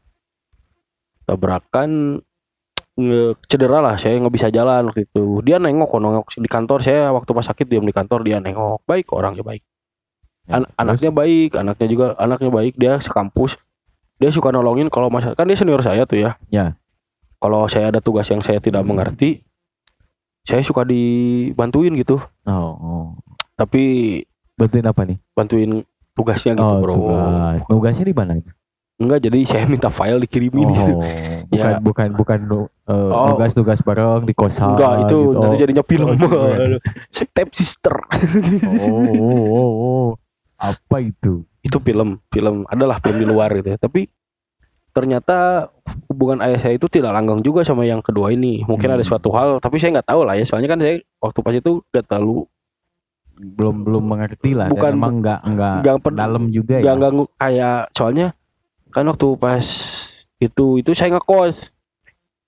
tabrakan 1.26 2.22
cedera 3.42 3.80
lah 3.80 3.96
saya 3.96 4.20
nggak 4.20 4.30
bisa 4.30 4.48
jalan 4.48 4.86
waktu 4.86 5.06
itu 5.06 5.40
dia 5.40 5.56
nengok 5.56 5.88
kok 5.88 6.00
nengok 6.00 6.26
di 6.34 6.44
kantor 6.46 6.78
saya 6.78 7.08
waktu 7.08 7.30
pas 7.30 7.46
sakit 7.46 7.64
diam 7.64 7.82
di 7.82 7.90
kantor 7.90 8.20
dia 8.20 8.36
nengok 8.36 8.84
baik 8.84 9.08
orangnya 9.10 9.42
baik 9.42 9.64
Ya, 10.42 10.58
An- 10.58 10.66
terus? 10.66 10.74
anaknya 10.76 11.10
baik 11.12 11.50
anaknya 11.54 11.86
juga 11.86 12.06
anaknya 12.16 12.50
baik 12.50 12.74
dia 12.74 12.98
sekampus 12.98 13.54
dia 14.18 14.28
suka 14.28 14.50
nolongin 14.50 14.86
kalau 14.86 15.06
masa 15.06 15.32
kan 15.32 15.46
dia 15.46 15.54
senior 15.54 15.78
saya 15.80 16.02
tuh 16.02 16.18
ya 16.18 16.34
Ya. 16.48 16.74
kalau 17.38 17.64
saya 17.64 17.88
ada 17.88 17.98
tugas 17.98 18.26
yang 18.26 18.42
saya 18.42 18.58
tidak 18.58 18.82
mengerti 18.82 19.46
saya 20.42 20.58
suka 20.60 20.82
dibantuin 20.82 21.94
gitu 21.94 22.18
Oh, 22.42 22.74
oh. 22.74 23.06
tapi 23.54 23.82
Bantuin 24.52 24.82
apa 24.82 25.02
nih? 25.04 25.16
bantuin 25.32 25.70
tugasnya 26.12 26.52
gitu 26.52 26.66
Oh, 26.66 26.78
bro 26.80 26.92
tugas. 26.92 27.60
Tugasnya 27.64 28.04
di 28.04 28.12
mana? 28.12 28.32
Enggak 29.02 29.20
jadi 29.22 29.38
saya 29.44 29.64
minta 29.66 29.88
file 29.88 30.20
dikirimin 30.20 30.68
gitu. 30.70 30.92
Oh, 30.94 31.02
bukan 31.48 31.72
Ya. 31.72 31.78
bukan 31.78 32.08
bukan 32.14 32.38
uh, 32.48 32.66
Oh. 32.88 33.28
tugas-tugas 33.34 33.78
bareng 33.80 34.22
di 34.22 34.32
kosan. 34.32 34.72
enggak 34.72 35.04
itu 35.04 35.18
gitu. 35.28 35.38
nanti 35.38 35.56
jadinya 35.58 35.84
film 35.84 36.08
Oh, 36.08 36.16
keren. 36.18 36.72
step 37.12 37.48
sister 37.52 37.94
oh, 38.80 39.02
oh, 39.12 39.44
oh, 39.50 39.70
oh. 39.72 40.08
Apa 40.56 41.02
itu? 41.02 41.42
itu 41.60 41.78
film 41.78 42.18
film 42.26 42.66
adalah 42.66 42.98
film 42.98 43.16
di 43.16 43.24
luar 43.24 43.54
gitu 43.54 43.70
ya 43.70 43.78
tapi 43.78 44.10
ternyata 44.90 45.70
hubungan 46.06 46.42
ayah 46.42 46.58
saya 46.58 46.74
itu 46.74 46.84
tidak 46.84 47.14
langgeng 47.14 47.38
juga 47.38 47.62
sama 47.62 47.82
yang 47.82 48.02
kedua 48.02 48.28
ini 48.28 48.60
mungkin 48.62 48.90
Hmm. 48.90 48.96
ada 48.98 49.04
suatu 49.06 49.30
hal 49.30 49.56
tapi 49.56 49.78
saya 49.78 49.94
nggak 49.94 50.10
tahu 50.10 50.20
lah 50.22 50.34
ya 50.34 50.42
soalnya 50.42 50.66
kan 50.66 50.76
saya 50.76 50.98
waktu 51.16 51.38
pas 51.38 51.54
itu 51.54 51.72
gak 51.88 52.04
terlalu 52.04 52.44
Belum 53.32 53.80
belum 53.80 54.04
mengerti 54.04 54.52
lah. 54.52 54.68
Bukan- 54.68 54.92
dan 54.92 55.00
emang 55.00 55.14
nggak 55.18 55.40
nggak 55.48 55.74
nggak 55.80 56.12
dalam 56.12 56.44
juga 56.52 56.76
nggak 56.78 56.94
ya. 56.94 57.00
ganggu 57.00 57.24
kayak 57.32 57.78
soalnya 57.96 58.26
kan 58.92 59.08
waktu 59.08 59.28
pas 59.40 59.64
itu 60.36 60.84
itu 60.84 60.90
saya 60.92 61.16
ngekos. 61.16 61.72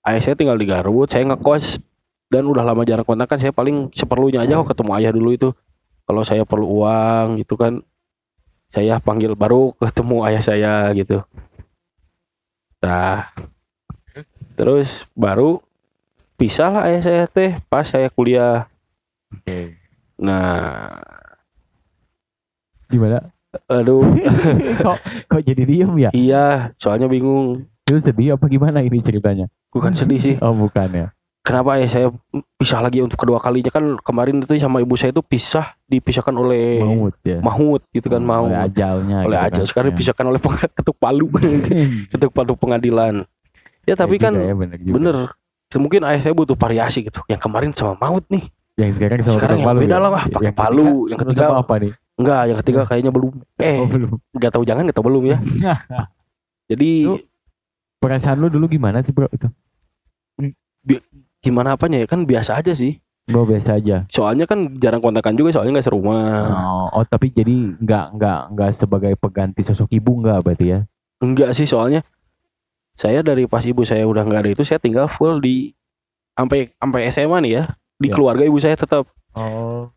Ayah 0.05 0.21
saya 0.21 0.35
tinggal 0.37 0.55
di 0.61 0.69
Garut 0.69 1.09
saya 1.09 1.25
ngekos. 1.25 1.81
Dan 2.25 2.49
udah 2.49 2.65
lama 2.65 2.81
jarang 2.85 3.05
kontak 3.05 3.29
kan 3.29 3.37
saya 3.37 3.53
paling 3.53 3.93
seperlunya 3.93 4.41
aja 4.41 4.57
kok 4.61 4.73
ketemu 4.73 4.91
ayah 4.97 5.11
dulu 5.13 5.29
itu. 5.33 5.49
Kalau 6.05 6.21
saya 6.21 6.45
perlu 6.45 6.81
uang 6.81 7.41
gitu 7.41 7.57
kan. 7.57 7.81
Saya 8.69 8.99
panggil 8.99 9.33
baru 9.37 9.73
ketemu 9.77 10.17
ayah 10.29 10.41
saya 10.45 10.73
gitu. 10.93 11.25
Nah 12.81 13.33
terus 14.55 15.03
baru 15.11 15.59
pisah 16.39 16.71
lah 16.71 16.83
ayah 16.87 17.01
saya 17.03 17.23
teh 17.27 17.57
pas 17.67 17.85
saya 17.87 18.07
kuliah. 18.13 18.69
Oke. 19.33 19.75
nah. 20.15 21.01
Gimana? 22.85 23.34
Aduh 23.65 24.01
kok 24.85 24.97
kok 25.25 25.41
jadi 25.41 25.63
diem 25.63 25.91
ya? 25.97 26.09
iya 26.11 26.45
soalnya 26.75 27.05
bingung 27.05 27.63
Lu 27.85 27.97
sedih 27.97 28.33
apa 28.33 28.45
gimana 28.45 28.79
ini 28.79 28.97
ceritanya? 28.97 29.45
bukan 29.69 29.91
sedih 29.91 30.17
sih 30.17 30.35
Oh 30.39 30.51
bukan 30.51 30.89
ya. 30.89 31.07
kenapa 31.39 31.77
ya 31.77 31.85
saya 31.85 32.07
pisah 32.55 32.79
lagi 32.79 32.97
untuk 32.99 33.15
kedua 33.15 33.37
kalinya 33.37 33.69
kan 33.69 33.99
kemarin 33.99 34.39
itu 34.39 34.57
sama 34.57 34.79
ibu 34.79 34.93
saya 34.93 35.11
itu 35.11 35.21
pisah 35.21 35.77
dipisahkan 35.85 36.33
oleh 36.33 36.79
Maut 36.79 37.13
ya. 37.21 37.37
Mahmud 37.39 37.85
gitu 37.89 38.07
kan 38.07 38.19
mau 38.19 38.45
Oleh 38.45 38.57
ajalnya. 38.63 39.21
oleh 39.21 39.37
gitu 39.37 39.45
aja 39.45 39.59
kan. 39.59 39.65
sekarang 39.65 39.87
Ya. 39.87 39.93
dipisahkan 39.93 40.25
oleh 40.25 40.39
ketuk 40.77 40.97
palu 40.97 41.27
ketuk 42.11 42.31
palu 42.31 42.53
pengadilan 42.55 43.21
ya 43.83 43.93
tapi 43.93 44.17
Ya 44.17 44.21
kan 44.23 44.33
ya, 44.33 44.53
bener, 44.53 44.77
juga. 44.79 44.93
bener 44.95 45.15
mungkin 45.75 46.01
ayah 46.03 46.17
saya 46.19 46.33
butuh 46.33 46.55
variasi 46.55 47.03
gitu 47.03 47.21
yang 47.27 47.37
kemarin 47.37 47.69
sama 47.69 47.93
maut 47.95 48.25
nih 48.27 48.47
Yang 48.75 48.97
sekarang 48.97 49.19
sama 49.21 49.35
Sekarang 49.37 49.57
yang 49.57 49.67
palu 49.67 49.79
beda 49.79 49.91
ya? 49.91 49.99
lah, 49.99 50.09
wah, 50.09 50.23
pakai 50.25 50.45
Yang 50.45 50.55
palu. 50.57 50.83
ketiga, 50.83 51.07
Yang 51.07 51.19
ketiga- 51.21 51.55
apa 51.55 51.73
nih? 51.77 51.91
Enggak 52.15 52.41
yang 52.45 52.57
ketiga 52.59 52.81
kayaknya 52.83 53.11
belum 53.11 53.31
eh 53.57 53.75
Oh, 53.75 53.85
belum. 53.85 54.11
nggak 54.31 54.51
tahu 54.51 54.63
jangan 54.63 54.83
nggak 54.83 54.95
tahu 54.95 55.07
belum 55.07 55.23
ya 55.25 55.37
jadi 56.69 56.89
Lu- 57.05 57.23
Perasaan 57.95 58.37
lu 58.37 58.47
dulu 58.47 58.67
gimana 58.67 59.01
sih 59.01 59.09
bro 59.09 59.25
itu? 59.27 59.49
gimana 61.41 61.73
apanya 61.73 61.97
ya 61.97 62.07
kan 62.07 62.21
biasa 62.21 62.57
aja 62.57 62.71
sih 62.71 63.01
Bro 63.25 63.41
biasa 63.43 63.75
aja. 63.75 64.05
soalnya 64.07 64.45
kan 64.45 64.77
jarang 64.77 65.01
kontakan 65.01 65.33
juga 65.33 65.49
soalnya 65.49 65.77
nggak 65.77 65.87
serumah 65.87 66.45
Oh, 66.45 66.87
oh, 66.93 67.03
tapi 67.03 67.29
jadi 67.29 67.49
nggak 67.75 68.05
nggak 68.13 68.39
nggak 68.53 68.69
sebagai 68.75 69.13
pengganti 69.15 69.61
sosok 69.61 69.89
ibu 69.91 70.21
nggak 70.21 70.39
berarti 70.39 70.65
ya? 70.67 70.79
Enggak 71.17 71.51
sih 71.51 71.65
soalnya 71.65 72.05
saya 72.93 73.19
dari 73.19 73.43
pas 73.43 73.61
ibu 73.61 73.81
saya 73.81 74.05
udah 74.05 74.21
nggak 74.21 74.41
ada 74.41 74.51
itu 74.51 74.61
saya 74.61 74.77
tinggal 74.77 75.07
full 75.07 75.41
di 75.41 75.73
sampai 76.31 76.69
sampai 76.71 77.01
SMA 77.09 77.37
nih 77.41 77.53
ya 77.55 77.63
di 77.97 78.07
Ya. 78.07 78.13
keluarga 78.13 78.43
ibu 78.43 78.57
saya 78.57 78.77
tetap 78.77 79.09
Oh. 79.33 79.89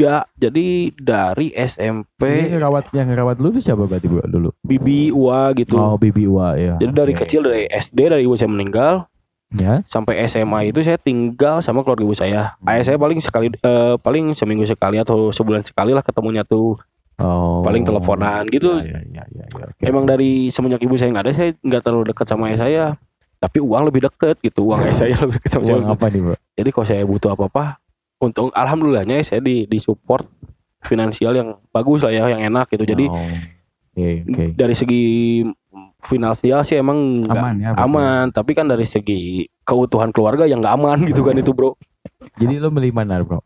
Enggak 0.00 0.24
jadi 0.34 0.66
dari 0.96 1.46
SMP 1.52 2.22
Yang 2.24 2.50
ngerawat 2.56 2.84
yang 2.90 3.06
ngerawat 3.06 3.36
lu 3.36 3.48
tuh 3.50 3.60
siapa 3.60 3.84
berarti 3.84 4.08
bro 4.08 4.24
dulu? 4.24 4.48
bibi 4.60 5.12
ua 5.12 5.52
gitu 5.52 5.76
Oh 5.76 5.94
Bibi 5.94 6.24
Wa 6.24 6.56
ya. 6.56 6.74
jadi 6.76 6.92
dari 6.96 7.12
Oke. 7.12 7.22
kecil 7.22 7.44
dari 7.44 7.68
SD 7.68 8.08
dari 8.08 8.24
ibu 8.24 8.32
saya 8.32 8.48
meninggal 8.48 9.04
Ya. 9.50 9.82
sampai 9.84 10.22
SMA 10.24 10.70
itu 10.70 10.78
saya 10.78 10.94
tinggal 10.94 11.58
sama 11.58 11.82
keluarga 11.82 12.00
ibu 12.00 12.14
saya 12.14 12.54
ayah 12.64 12.82
saya 12.82 12.94
paling 12.94 13.18
sekali 13.18 13.50
eh, 13.50 13.94
paling 13.98 14.30
seminggu 14.30 14.62
sekali 14.62 14.96
atau 14.96 15.28
sebulan 15.28 15.60
sekali 15.60 15.90
lah 15.90 16.00
ketemunya 16.00 16.40
tuh 16.42 16.78
Oh. 17.18 17.60
paling 17.60 17.82
teleponan 17.82 18.48
gitu 18.48 18.80
Ya, 18.80 18.96
ya, 19.04 19.22
ya, 19.26 19.44
ya, 19.44 19.66
oke. 19.68 19.82
emang 19.82 20.06
dari 20.06 20.48
semenjak 20.48 20.80
ibu 20.80 20.94
saya 20.94 21.10
nggak 21.10 21.24
ada 21.26 21.32
saya 21.34 21.50
nggak 21.58 21.82
terlalu 21.82 22.04
dekat 22.08 22.24
sama 22.24 22.48
ayah 22.48 22.58
saya 22.58 22.84
tapi 23.36 23.58
uang 23.58 23.88
lebih 23.88 24.00
deket 24.02 24.38
gitu 24.38 24.64
uang 24.64 24.80
ayah 24.80 24.94
saya 24.94 25.14
lebih 25.18 25.36
dekat 25.36 25.50
sama 25.50 25.64
Uang 25.66 25.82
saya 25.82 25.92
apa 25.92 26.06
nih 26.06 26.20
bro? 26.22 26.36
Jadi 26.54 26.68
kalau 26.70 26.86
saya 26.86 27.02
butuh 27.02 27.30
apa-apa, 27.30 27.64
untuk 28.20 28.52
alhamdulillahnya 28.52 29.24
saya 29.24 29.40
di 29.40 29.64
di 29.64 29.78
support 29.80 30.28
finansial 30.84 31.32
yang 31.36 31.56
bagus 31.72 32.04
lah 32.04 32.12
ya, 32.12 32.28
yang 32.32 32.44
enak 32.52 32.68
gitu. 32.72 32.84
Jadi 32.84 33.08
Oh. 33.08 33.18
Oke 33.90 34.22
oke. 34.22 34.44
dari 34.54 34.74
segi 34.78 35.02
finansial 36.06 36.62
sih 36.62 36.78
emang 36.78 37.26
Aman 37.26 37.58
ya. 37.58 37.74
aman, 37.74 38.30
tapi 38.30 38.54
kan 38.54 38.70
dari 38.70 38.86
segi 38.86 39.44
keutuhan 39.66 40.14
keluarga 40.14 40.46
yang 40.46 40.62
nggak 40.62 40.74
aman 40.78 40.98
gitu 41.10 41.26
kan 41.26 41.34
itu 41.36 41.50
bro. 41.50 41.74
Jadi 42.38 42.62
lu 42.62 42.70
beli 42.70 42.94
mana 42.94 43.20
bro? 43.20 43.42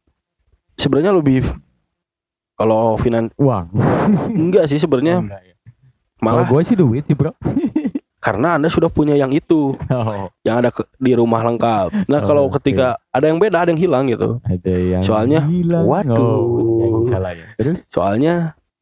Sebenarnya 0.76 1.16
lebih 1.16 1.48
kalau 2.54 2.94
finan 3.00 3.32
Uang. 3.40 3.72
enggak 4.30 4.70
sih 4.70 4.78
sebenarnya 4.78 5.24
ya. 5.26 5.40
malah 6.22 6.46
gue 6.46 6.60
sih 6.62 6.76
duit 6.78 7.02
sih 7.08 7.16
bro. 7.16 7.32
Karena 8.24 8.56
anda 8.56 8.66
sudah 8.66 8.88
punya 8.88 9.12
yang 9.12 9.28
itu 9.30 9.76
Oh. 9.86 10.32
yang 10.40 10.56
ada 10.58 10.72
ke- 10.72 10.88
di 10.96 11.12
rumah 11.12 11.44
lengkap. 11.44 12.08
Nah 12.08 12.18
Oh, 12.18 12.24
kalau 12.24 12.42
oke. 12.48 12.56
ketika 12.56 12.96
ada 13.08 13.28
yang 13.28 13.36
beda 13.36 13.60
ada 13.60 13.70
yang 13.70 13.78
hilang 13.78 14.08
gitu. 14.08 14.40
Ada 14.40 14.72
yang 14.72 15.02
Soalnya, 15.04 15.44
hilang. 15.44 15.84
waduh. 15.84 16.16
Oh, 16.16 16.80
yang 16.80 16.94
salah 17.06 17.32
ya. 17.32 17.46
Terus? 17.54 17.78
Soalnya 17.86 18.34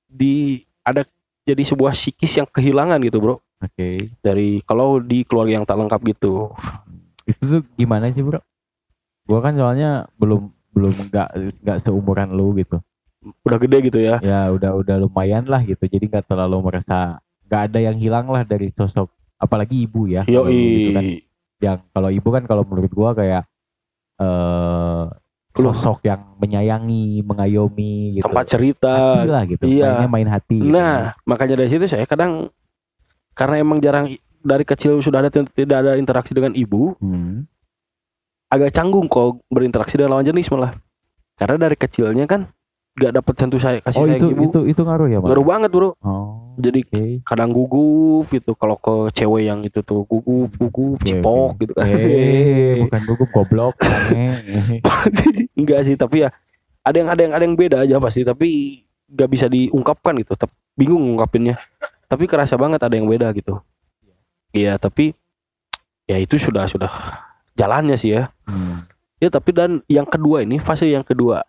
di 0.06 0.62
ada 0.80 1.02
jadi 1.42 1.62
sebuah 1.64 1.90
psikis 1.90 2.38
yang 2.38 2.46
kehilangan 2.46 3.02
gitu 3.02 3.18
bro. 3.18 3.36
Oke. 3.58 4.10
dari 4.18 4.58
kalau 4.60 4.98
di 4.98 5.22
keluarga 5.22 5.54
yang 5.54 5.62
tak 5.62 5.74
lengkap 5.76 6.00
gitu. 6.08 6.50
Itu 7.22 7.42
tuh 7.42 7.62
gimana 7.74 8.10
sih 8.10 8.18
bro? 8.20 8.42
Gua 9.22 9.38
kan 9.38 9.54
soalnya 9.54 10.06
belum 10.16 10.50
belum 10.70 10.90
nggak 11.06 11.28
nggak 11.62 11.78
seumuran 11.78 12.30
lu 12.30 12.54
gitu. 12.56 12.82
Udah 13.42 13.58
gede 13.58 13.78
gitu 13.86 13.98
ya. 13.98 14.18
Ya 14.18 14.50
udah 14.50 14.74
udah 14.74 14.96
lumayan 14.98 15.46
lah 15.46 15.62
gitu. 15.62 15.82
Jadi 15.82 16.10
nggak 16.10 16.26
terlalu 16.26 16.58
merasa 16.60 17.22
nggak 17.46 17.62
ada 17.68 17.78
yang 17.80 17.94
hilang 17.94 18.26
lah 18.26 18.42
dari 18.42 18.66
sosok 18.66 19.06
apalagi 19.42 19.82
ibu 19.82 20.06
ya. 20.06 20.22
Yo 20.30 20.46
gitu 20.46 20.94
kan. 20.94 21.04
Yang 21.58 21.78
kalau 21.90 22.08
ibu 22.08 22.28
kan 22.30 22.42
kalau 22.46 22.62
menurut 22.62 22.92
gua 22.94 23.10
kayak 23.12 23.42
eh 24.16 25.04
sosok 25.52 26.00
yang 26.08 26.32
menyayangi, 26.40 27.20
mengayomi 27.20 28.16
gitu. 28.16 28.24
tempat 28.24 28.44
cerita. 28.48 29.20
hati 29.20 29.28
lah 29.28 29.42
gitu. 29.44 29.64
Iya. 29.68 29.84
Mainnya 30.00 30.08
main 30.08 30.28
hati. 30.30 30.56
gitu. 30.56 30.72
Nah, 30.72 31.12
makanya 31.28 31.60
dari 31.60 31.68
situ 31.68 31.84
saya 31.84 32.08
kadang 32.08 32.48
karena 33.36 33.60
emang 33.60 33.76
jarang 33.78 34.16
dari 34.40 34.64
kecil 34.64 35.04
sudah 35.04 35.20
ada 35.20 35.28
tidak 35.28 35.76
ada 35.84 35.92
interaksi 36.00 36.32
dengan 36.32 36.56
ibu, 36.56 36.96
Hmm. 36.98 37.44
agak 38.48 38.72
canggung 38.72 39.06
kok 39.06 39.44
berinteraksi 39.52 40.00
dengan 40.00 40.16
lawan 40.16 40.26
jenis 40.26 40.48
malah. 40.48 40.72
Karena 41.36 41.68
dari 41.68 41.76
kecilnya 41.76 42.24
kan 42.24 42.48
gak 42.92 43.12
dapet 43.12 43.34
sentuh 43.36 43.60
saya 43.60 43.80
kasih 43.80 43.98
Oh 43.98 44.04
sayang 44.04 44.20
itu 44.20 44.26
ibu. 44.32 44.42
itu 44.48 44.60
itu 44.72 44.80
ngaruh 44.84 45.08
ya, 45.08 45.18
Mas? 45.20 45.28
Ngaruh 45.32 45.46
banget 45.46 45.70
bro. 45.72 45.90
Oh. 46.00 46.41
Jadi 46.60 46.80
Oke. 46.84 47.02
kadang 47.24 47.50
gugup 47.54 48.28
gitu 48.28 48.52
kalau 48.52 48.76
ke 48.76 49.08
cewek 49.16 49.48
yang 49.48 49.64
itu 49.64 49.80
tuh 49.80 50.04
gugup 50.04 50.52
gugup 50.60 51.00
Oke, 51.00 51.06
cipok 51.08 51.50
gitu 51.64 51.72
kan. 51.72 51.86
Eh, 51.88 52.76
bukan 52.84 53.00
gugup 53.08 53.30
goblok. 53.32 53.76
Enggak 55.56 55.80
sih, 55.88 55.96
tapi 55.96 56.28
ya 56.28 56.28
ada 56.84 56.96
yang 56.98 57.08
ada 57.08 57.20
yang 57.24 57.32
ada 57.32 57.44
yang 57.46 57.56
beda 57.56 57.76
aja 57.84 57.96
pasti, 58.02 58.26
tapi 58.26 58.80
nggak 59.08 59.30
bisa 59.32 59.46
diungkapkan 59.48 60.18
gitu. 60.20 60.36
Tep, 60.36 60.52
bingung 60.76 61.00
ngungkapinnya. 61.08 61.56
Tapi 62.08 62.28
kerasa 62.28 62.60
banget 62.60 62.84
ada 62.84 62.92
yang 62.92 63.08
beda 63.08 63.32
gitu. 63.32 63.60
Iya, 64.52 64.76
tapi 64.76 65.16
ya 66.04 66.20
itu 66.20 66.36
sudah 66.36 66.68
sudah 66.68 66.92
jalannya 67.56 67.96
sih 67.96 68.12
ya. 68.20 68.28
Hmm. 68.44 68.84
Ya 69.22 69.30
tapi 69.30 69.54
dan 69.54 69.80
yang 69.86 70.04
kedua 70.04 70.42
ini 70.42 70.58
fase 70.58 70.90
yang 70.90 71.06
kedua 71.06 71.46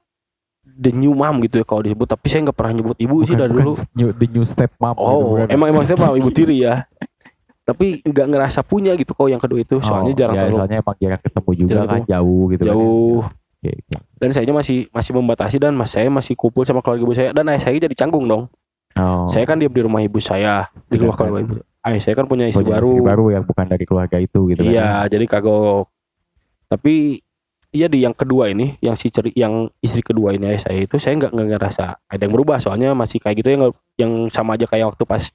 the 0.65 0.89
new 0.89 1.11
mom 1.11 1.39
gitu 1.39 1.59
ya 1.59 1.65
kalau 1.65 1.81
disebut. 1.81 2.07
Tapi 2.07 2.25
saya 2.27 2.39
nggak 2.43 2.55
pernah 2.55 2.73
nyebut 2.73 2.97
ibu 2.97 3.15
sih 3.21 3.31
Bukan- 3.31 3.39
dari 3.39 3.51
bukan 3.53 3.65
dulu. 3.65 3.73
new, 3.93 4.09
the 4.11 4.27
new 4.27 4.43
step 4.43 4.71
mom 4.77 4.93
gitu, 4.93 5.03
Oh, 5.03 5.19
bukan? 5.35 5.47
emang 5.49 5.67
emang 5.69 5.83
saya 5.83 5.97
mah 5.97 6.11
ibu 6.13 6.29
tiri 6.29 6.57
ya. 6.61 6.83
tapi 7.63 8.03
nggak 8.03 8.27
ngerasa 8.27 8.59
punya 8.61 8.91
gitu 8.93 9.11
kalau 9.11 9.29
yang 9.29 9.39
kedua 9.39 9.59
itu. 9.59 9.79
Soalnya 9.79 10.11
Oh, 10.11 10.17
jarang 10.17 10.35
ya, 10.35 10.41
terlalu 10.43 10.57
soalnya 10.57 10.77
emang 10.79 10.95
jarang 10.97 11.21
ketemu 11.21 11.51
juga 11.53 11.71
Jarang 11.73 11.87
kan 11.89 12.01
jauh 12.05 12.43
gitu 12.49 12.61
kan. 12.61 12.69
jauh. 12.69 13.19
Oke, 13.55 13.69
oke. 13.71 13.95
Dan 14.17 14.29
saya 14.29 14.51
masih 14.51 14.77
masih 14.89 15.11
membatasi 15.13 15.55
dan 15.55 15.71
mas 15.71 15.89
saya 15.89 16.07
masih 16.07 16.35
kumpul 16.35 16.63
sama 16.63 16.79
keluarga 16.79 17.01
ibu 17.01 17.13
saya 17.13 17.29
dan 17.31 17.47
ayah 17.47 17.61
saya 17.61 17.79
jadi 17.79 17.95
canggung 17.95 18.27
dong. 18.27 18.51
Oh, 18.93 19.25
Saya 19.25 19.47
kan 19.47 19.57
diam 19.57 19.71
di 19.71 19.81
rumah 19.81 19.99
ibu 19.99 20.19
saya, 20.19 20.69
di 20.85 20.99
rumah 20.99 21.15
Sedangkan 21.15 21.17
keluarga 21.17 21.39
ibu. 21.41 21.53
Ayah 21.81 21.99
saya 21.99 22.13
kan 22.13 22.25
punya 22.25 22.45
istri 22.45 22.61
punya 22.61 22.77
baru. 22.77 22.89
istri 22.89 23.01
baru 23.01 23.25
yang 23.31 23.43
bukan 23.43 23.65
dari 23.65 23.83
keluarga 23.83 24.17
itu 24.17 24.39
gitu 24.49 24.61
kan. 24.61 24.69
Iya, 24.69 24.89
jadi 25.09 25.25
kagok. 25.25 25.87
Tapi 26.67 27.23
iya 27.73 27.89
di 27.89 28.05
yang 28.05 28.13
kedua 28.13 28.47
ini, 28.47 28.77
yang 28.79 28.93
si 28.93 29.09
ceri, 29.09 29.33
yang 29.33 29.67
istri 29.81 29.99
kedua 29.99 30.31
ini 30.31 30.45
ayah 30.47 30.61
saya 30.61 30.85
itu 30.85 30.95
saya 30.95 31.17
nggak 31.17 31.31
nggak 31.33 31.47
ngerasa 31.57 31.85
ada 32.05 32.21
yang 32.21 32.31
berubah 32.31 32.61
soalnya 32.61 32.93
masih 32.93 33.17
kayak 33.17 33.41
gitu 33.41 33.49
yang 33.51 33.61
yang 33.97 34.11
sama 34.29 34.53
aja 34.55 34.69
kayak 34.69 34.93
waktu 34.93 35.03
pas 35.03 35.25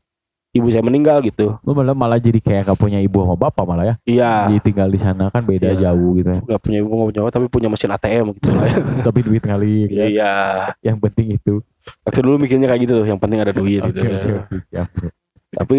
ibu 0.49 0.65
saya 0.73 0.81
meninggal 0.81 1.21
gitu. 1.21 1.61
Lu 1.61 1.77
malah 1.77 1.93
malah 1.93 2.17
jadi 2.17 2.41
kayak 2.41 2.73
gak 2.73 2.81
punya 2.81 2.99
ibu 2.99 3.21
sama 3.21 3.37
bapak 3.37 3.65
malah 3.69 3.85
ya. 3.85 3.95
Iya, 4.09 4.33
Jadi 4.49 4.57
tinggal 4.65 4.89
di 4.89 4.97
sana 4.97 5.29
kan 5.29 5.45
beda 5.45 5.77
Iya. 5.77 5.93
jauh 5.93 6.17
gitu. 6.17 6.31
ya. 6.33 6.41
nggak 6.41 6.61
punya 6.65 6.79
ibu 6.81 6.89
nggak 6.89 7.09
punya 7.13 7.21
bapak, 7.21 7.33
tapi 7.37 7.47
punya 7.53 7.69
mesin 7.69 7.91
ATM 7.93 8.27
gitu 8.41 8.49
lah. 8.57 8.65
ya. 8.65 8.77
Tapi 9.13 9.19
duit 9.23 9.43
ngalir 9.45 9.89
ya. 9.93 10.05
Iya, 10.09 10.35
Yang 10.81 10.99
penting 11.05 11.27
itu. 11.37 11.55
waktu 12.01 12.21
dulu 12.25 12.37
mikirnya 12.41 12.65
kayak 12.67 12.81
gitu 12.81 12.93
tuh, 12.97 13.07
yang 13.07 13.21
penting 13.21 13.39
ada 13.39 13.53
duit 13.53 13.81
gitu. 13.83 13.93
oke 13.93 14.09
ya. 14.09 14.41
oke 14.41 14.57
siap. 14.73 14.89
bro. 14.97 15.09
Tapi 15.53 15.79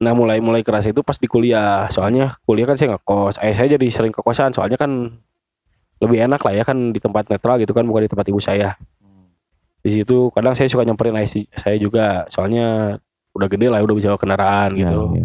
nah 0.00 0.12
mulai 0.12 0.40
mulai 0.40 0.64
keras 0.64 0.84
itu 0.84 1.00
pas 1.00 1.16
di 1.16 1.28
kuliah 1.28 1.84
soalnya 1.88 2.40
kuliah 2.44 2.64
kan 2.64 2.72
saya 2.72 2.96
ngekos 2.96 3.36
ayah 3.36 3.52
saya 3.52 3.68
jadi 3.76 3.86
sering 3.92 4.12
ke 4.12 4.24
kosan 4.24 4.48
soalnya 4.52 4.80
kan 4.80 5.12
lebih 6.00 6.18
enak 6.22 6.40
lah 6.40 6.52
ya 6.52 6.64
kan 6.64 6.90
di 6.90 6.98
tempat 6.98 7.28
netral 7.28 7.56
gitu 7.56 7.70
kan 7.70 7.84
bukan 7.84 8.02
di 8.02 8.10
tempat 8.10 8.26
ibu 8.26 8.38
saya 8.38 8.74
di 9.80 9.90
situ 9.94 10.28
kadang 10.30 10.52
saya 10.52 10.66
suka 10.66 10.82
nyamperin 10.82 11.14
ayah 11.14 11.28
saya 11.54 11.76
juga 11.76 12.24
soalnya 12.26 12.96
udah 13.32 13.48
gede 13.48 13.66
lah 13.66 13.80
udah 13.80 13.94
bisa 13.94 14.08
bawa 14.08 14.18
kendaraan 14.18 14.70
Ya, 14.74 14.78
gitu 14.86 15.00
ya. 15.14 15.24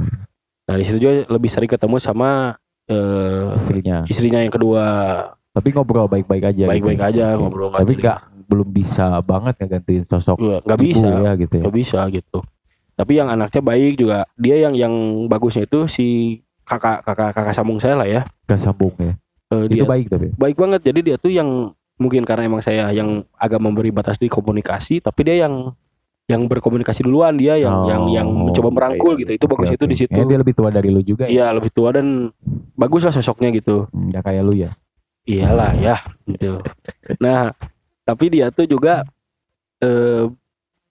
nah 0.63 0.75
di 0.75 0.83
situ 0.83 0.97
juga 0.97 1.13
lebih 1.27 1.49
sering 1.49 1.67
ketemu 1.67 1.95
sama 1.97 2.55
eh, 2.85 3.51
Istrinya. 3.57 3.97
istrinya 4.05 4.39
yang 4.39 4.51
kedua 4.51 4.83
Tapi 5.51 5.71
ngobrol 5.71 6.05
baik-baik 6.05 6.43
aja. 6.45 6.65
baik-baik 6.65 6.99
gitu. 6.99 7.09
aja 7.09 7.25
Oke. 7.31 7.41
ngobrol 7.41 7.71
Tapi 7.71 7.93
nggak 7.95 8.19
belum 8.45 8.67
bisa 8.69 9.05
banget 9.19 9.53
ngegantiin 9.57 10.03
sosok 10.05 10.37
Iya, 10.37 10.57
nggak 10.61 10.79
bisa 10.79 11.07
ya 11.09 11.31
gitu 11.33 11.53
ya. 11.55 11.63
nggak 11.65 11.75
bisa 11.75 11.99
gitu 12.09 12.39
tapi 12.95 13.11
yang 13.13 13.27
anaknya 13.27 13.59
baik 13.59 13.93
juga 13.97 14.23
dia 14.35 14.55
yang 14.57 14.71
yang 14.71 14.93
bagusnya 15.25 15.65
itu 15.65 15.83
si 15.85 16.05
kakak 16.63 17.03
kakak 17.03 17.33
kakak 17.33 17.51
sambung 17.51 17.75
saya 17.75 17.95
lah 17.95 18.05
ya 18.05 18.21
Gak 18.45 18.61
sambung 18.61 18.95
ya. 18.95 19.17
Dia 19.47 19.77
Itu 19.77 19.85
baik 19.85 20.07
tapi. 20.07 20.27
baik 20.33 20.55
banget 20.55 20.81
jadi 20.83 20.99
dia 21.01 21.15
tuh 21.15 21.29
yang 21.29 21.71
mungkin 21.95 22.23
karena 22.23 22.43
emang 22.43 22.59
saya 22.59 22.89
yang 22.89 23.23
agak 23.31 23.57
memberi 23.57 23.87
batas 23.87 24.15
di 24.15 24.25
komunikasi 24.25 24.99
tapi 24.99 25.21
dia 25.23 25.45
yang 25.45 25.71
yang 26.25 26.43
berkomunikasi 26.43 27.01
duluan 27.01 27.33
dia 27.33 27.53
yang 27.55 27.85
yang 27.85 28.03
yang 28.09 28.27
Oh, 28.27 28.49
mencoba 28.49 28.69
merangkul 28.69 29.13
iya. 29.13 29.21
gitu 29.21 29.31
itu 29.33 29.45
bagus 29.45 29.69
Oke, 29.69 29.75
itu 29.75 29.85
di 29.85 29.95
situ 29.95 30.17
dia 30.17 30.35
lebih 30.35 30.51
tua 30.51 30.69
dari 30.69 30.89
lu 30.89 30.99
juga 30.99 31.23
ya. 31.23 31.31
iya 31.31 31.47
lebih 31.49 31.69
tua 31.69 31.93
dan 31.93 32.33
bagus 32.73 33.05
lah 33.05 33.13
sosoknya 33.13 33.53
gitu 33.53 33.85
Enggak 33.91 34.25
kayak 34.25 34.41
lu 34.41 34.53
ya. 34.57 34.73
iyalah 35.23 35.71
ya 35.75 36.01
gitu 36.25 36.59
nah 37.15 37.53
tapi 38.01 38.25
dia 38.27 38.49
tuh 38.49 38.65
juga 38.65 39.05
eh 39.79 40.25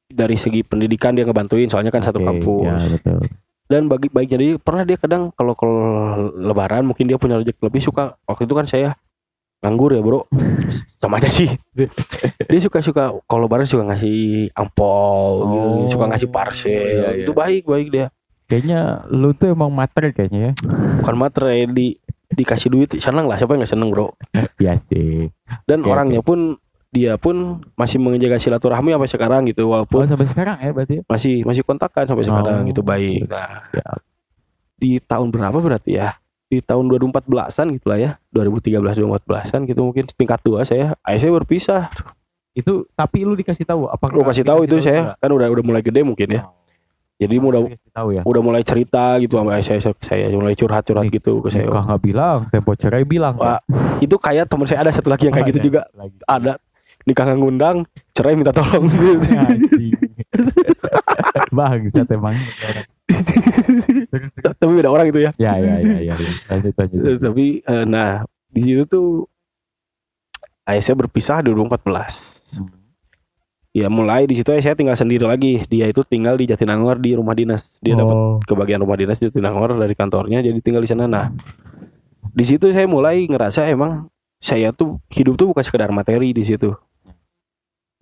dari 0.06 0.36
segi 0.36 0.62
pendidikan 0.62 1.10
dia 1.10 1.22
ngebantuin 1.22 1.66
soalnya 1.66 1.90
kan 1.90 2.00
satu 2.00 2.18
Oke, 2.18 2.26
kampus 2.30 2.62
Ya 2.64 2.74
betul. 2.88 3.18
Dan 3.64 3.88
bagi 3.88 4.12
baik 4.12 4.28
jadi 4.28 4.46
pernah 4.60 4.84
dia 4.84 5.00
kadang 5.00 5.32
kalau 5.32 5.56
kalau 5.56 5.76
lebaran 6.36 6.84
mungkin 6.84 7.08
dia 7.08 7.16
punya 7.16 7.40
rezeki 7.40 7.60
lebih 7.64 7.80
suka 7.80 8.12
waktu 8.28 8.44
itu 8.44 8.54
kan 8.54 8.66
saya 8.68 8.92
nganggur 9.64 9.96
ya 9.96 10.04
bro 10.04 10.28
sama 11.00 11.16
aja 11.16 11.32
sih 11.32 11.48
dia 11.72 12.60
suka 12.60 12.84
suka 12.84 13.16
kalau 13.24 13.48
lebaran 13.48 13.64
suka 13.64 13.88
ngasih 13.88 14.52
ampol 14.52 15.48
gitu. 15.48 15.64
Oh, 15.64 15.88
suka 15.88 16.04
ngasih 16.12 16.28
parcel 16.28 16.68
iya, 16.68 17.08
iya. 17.16 17.24
itu 17.24 17.32
baik 17.32 17.64
baik 17.64 17.88
dia 17.90 18.08
Kayaknya 18.44 19.08
lu 19.08 19.32
tuh 19.32 19.56
emang 19.56 19.72
mater 19.72 20.12
kayaknya 20.12 20.52
ya. 20.52 20.68
bukan 21.00 21.16
materai 21.16 21.64
di 21.64 21.96
dikasih 22.28 22.68
duit 22.68 22.92
seneng 23.00 23.24
lah 23.24 23.40
siapa 23.40 23.56
yang 23.56 23.64
nggak 23.64 23.72
seneng 23.72 23.88
bro 23.88 24.12
Iya 24.62 24.76
sih. 24.84 25.32
dan 25.64 25.80
Oke, 25.80 25.88
orangnya 25.88 26.20
pun 26.20 26.60
dia 26.94 27.18
pun 27.18 27.58
masih 27.74 27.98
menjaga 27.98 28.38
silaturahmi 28.38 28.94
sampai 28.94 29.10
sekarang 29.10 29.40
gitu 29.44 29.66
Oh 29.66 29.82
walaupun 29.82 30.06
sampai 30.06 30.30
sekarang 30.30 30.56
ya 30.58 30.70
berarti 30.70 30.94
ya? 30.94 31.02
masih 31.04 31.34
masih 31.42 31.62
kontakkan 31.62 32.06
sampai 32.06 32.22
sekarang 32.22 32.62
Oh, 32.62 32.68
gitu 32.70 32.80
baik 32.80 33.26
nah 33.26 33.66
Siap. 33.68 33.98
di 34.76 35.02
tahun 35.02 35.28
berapa 35.28 35.58
berarti 35.58 35.98
ya 35.98 36.14
di 36.46 36.62
tahun 36.62 36.86
2014an 36.86 37.66
gitu 37.74 37.86
lah 37.88 37.98
ya 37.98 38.10
2013 38.30 38.78
2014an 38.78 39.60
gitu 39.66 39.80
mungkin 39.82 40.04
tingkat 40.08 40.38
dua 40.40 40.62
saya 40.62 40.94
ayah 41.02 41.18
saya 41.18 41.32
berpisah 41.34 41.90
Itu 42.54 42.86
tapi 42.94 43.26
lu 43.26 43.34
dikasih 43.34 43.66
tahu 43.66 43.90
apa? 43.90 44.06
lu 44.08 44.22
kasih 44.22 44.46
tahu 44.46 44.62
itu 44.62 44.78
saya 44.78 45.18
kan 45.18 45.26
udah 45.26 45.50
udah 45.50 45.64
mulai 45.66 45.82
gede 45.82 46.06
mungkin 46.06 46.30
ya 46.30 46.46
jadi 47.14 47.38
udah 47.38 47.66
dikasih 47.66 47.90
tahu 47.90 48.08
ya. 48.10 48.22
udah 48.22 48.42
mulai 48.42 48.62
cerita 48.62 49.18
gitu 49.18 49.34
sama 49.34 49.58
ayah 49.58 49.66
saya 49.66 49.80
saya 49.98 50.30
mulai 50.30 50.54
curhat 50.54 50.82
curhat 50.82 51.10
Nih, 51.10 51.18
gitu 51.18 51.38
ke 51.38 51.50
saya 51.50 51.66
nggak 51.66 51.98
bilang, 51.98 52.46
tempo 52.50 52.74
cerai 52.74 53.02
bilang. 53.02 53.34
Wah, 53.34 53.58
itu 53.98 54.14
kayak 54.14 54.46
teman 54.46 54.66
saya 54.66 54.82
ada 54.82 54.90
satu 54.90 55.10
lagi 55.10 55.26
yang 55.26 55.34
kayak 55.34 55.46
gitu 55.50 55.58
Ada 55.58 55.66
juga 55.66 55.80
lagi. 55.94 56.16
ada 56.26 56.52
nikah 57.04 57.24
nggak 57.24 57.38
ngundang 57.38 57.76
cerai 58.10 58.34
minta 58.34 58.50
tolong 58.50 58.88
Anjing. 59.44 59.92
Bangsat 61.50 62.08
emang. 62.10 62.34
Tapi 64.58 64.72
beda 64.72 64.88
orang 64.88 65.06
itu 65.08 65.20
ya 65.20 65.30
Ya 65.36 65.52
ya 65.56 65.74
ya 65.78 65.94
ya. 66.02 66.14
ya. 66.14 66.30
Lanjut 66.48 66.74
lanjut. 66.74 66.98
Eh, 67.00 67.18
tapi 67.18 67.44
eh, 67.60 67.84
nah 67.84 68.22
di 68.48 68.60
situ 68.62 68.82
tuh 68.84 69.08
ayah 70.64 70.80
saya 70.80 70.96
berpisah 70.96 71.40
di 71.40 71.50
2014 71.50 72.42
Hmm. 72.54 72.70
ya 73.74 73.90
mulai 73.90 74.22
di 74.24 74.38
situ 74.38 74.46
ayah 74.48 74.62
saya 74.62 74.74
tinggal 74.74 74.94
sendiri 74.94 75.26
lagi 75.26 75.58
dia 75.66 75.84
itu 75.84 76.00
tinggal 76.00 76.38
di 76.38 76.46
Jatinangor 76.46 76.96
di 76.96 77.12
rumah 77.12 77.34
dinas 77.34 77.82
dia 77.82 77.92
dapat 77.92 78.14
Oh. 78.14 78.38
kebagian 78.40 78.78
rumah 78.78 78.94
dinas 78.94 79.18
di 79.18 79.26
Jatinangor 79.26 79.74
dari 79.74 79.90
kantornya 79.92 80.38
jadi 80.38 80.54
tinggal 80.56 80.78
di 80.78 80.86
sana 80.86 81.04
nah 81.04 81.26
di 82.24 82.44
situ 82.46 82.70
saya 82.70 82.86
mulai 82.86 83.26
ngerasa 83.26 83.66
emang 83.66 84.06
saya 84.38 84.70
tuh 84.70 85.02
hidup 85.10 85.34
tuh 85.34 85.50
bukan 85.50 85.60
sekedar 85.60 85.90
materi 85.90 86.30
di 86.30 86.46
situ 86.46 86.78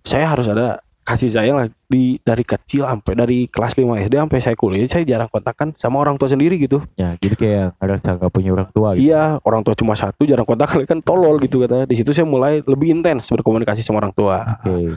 saya 0.03 0.25
harus 0.29 0.47
ada 0.47 0.79
kasih 1.03 1.27
sayang 1.27 1.59
lah 1.59 1.67
di 1.91 2.15
dari 2.23 2.47
kecil 2.47 2.87
sampai 2.87 3.11
dari 3.11 3.37
kelas 3.51 3.75
5 3.75 4.07
SD 4.07 4.15
sampai 4.23 4.39
saya 4.39 4.55
kuliah 4.55 4.87
saya 4.87 5.03
jarang 5.03 5.27
kontakkan 5.27 5.75
sama 5.75 5.99
orang 5.99 6.15
tua 6.15 6.31
sendiri 6.31 6.55
gitu 6.55 6.79
Ya, 6.95 7.19
jadi 7.19 7.35
kayak 7.35 7.67
ngerasa 7.75 8.15
nggak 8.23 8.31
punya 8.31 8.55
orang 8.55 8.71
tua 8.71 8.95
gitu. 8.95 9.11
Iya, 9.11 9.43
orang 9.43 9.67
tua 9.67 9.75
cuma 9.75 9.99
satu, 9.99 10.23
jarang 10.23 10.47
kontak 10.47 10.71
kan 10.87 11.03
tolol 11.03 11.43
gitu 11.43 11.59
katanya. 11.59 11.83
Di 11.83 11.99
situ 11.99 12.15
saya 12.15 12.23
mulai 12.23 12.63
lebih 12.63 12.95
intens 12.95 13.27
berkomunikasi 13.27 13.83
sama 13.83 13.99
orang 13.99 14.15
tua. 14.15 14.63
Oke. 14.63 14.95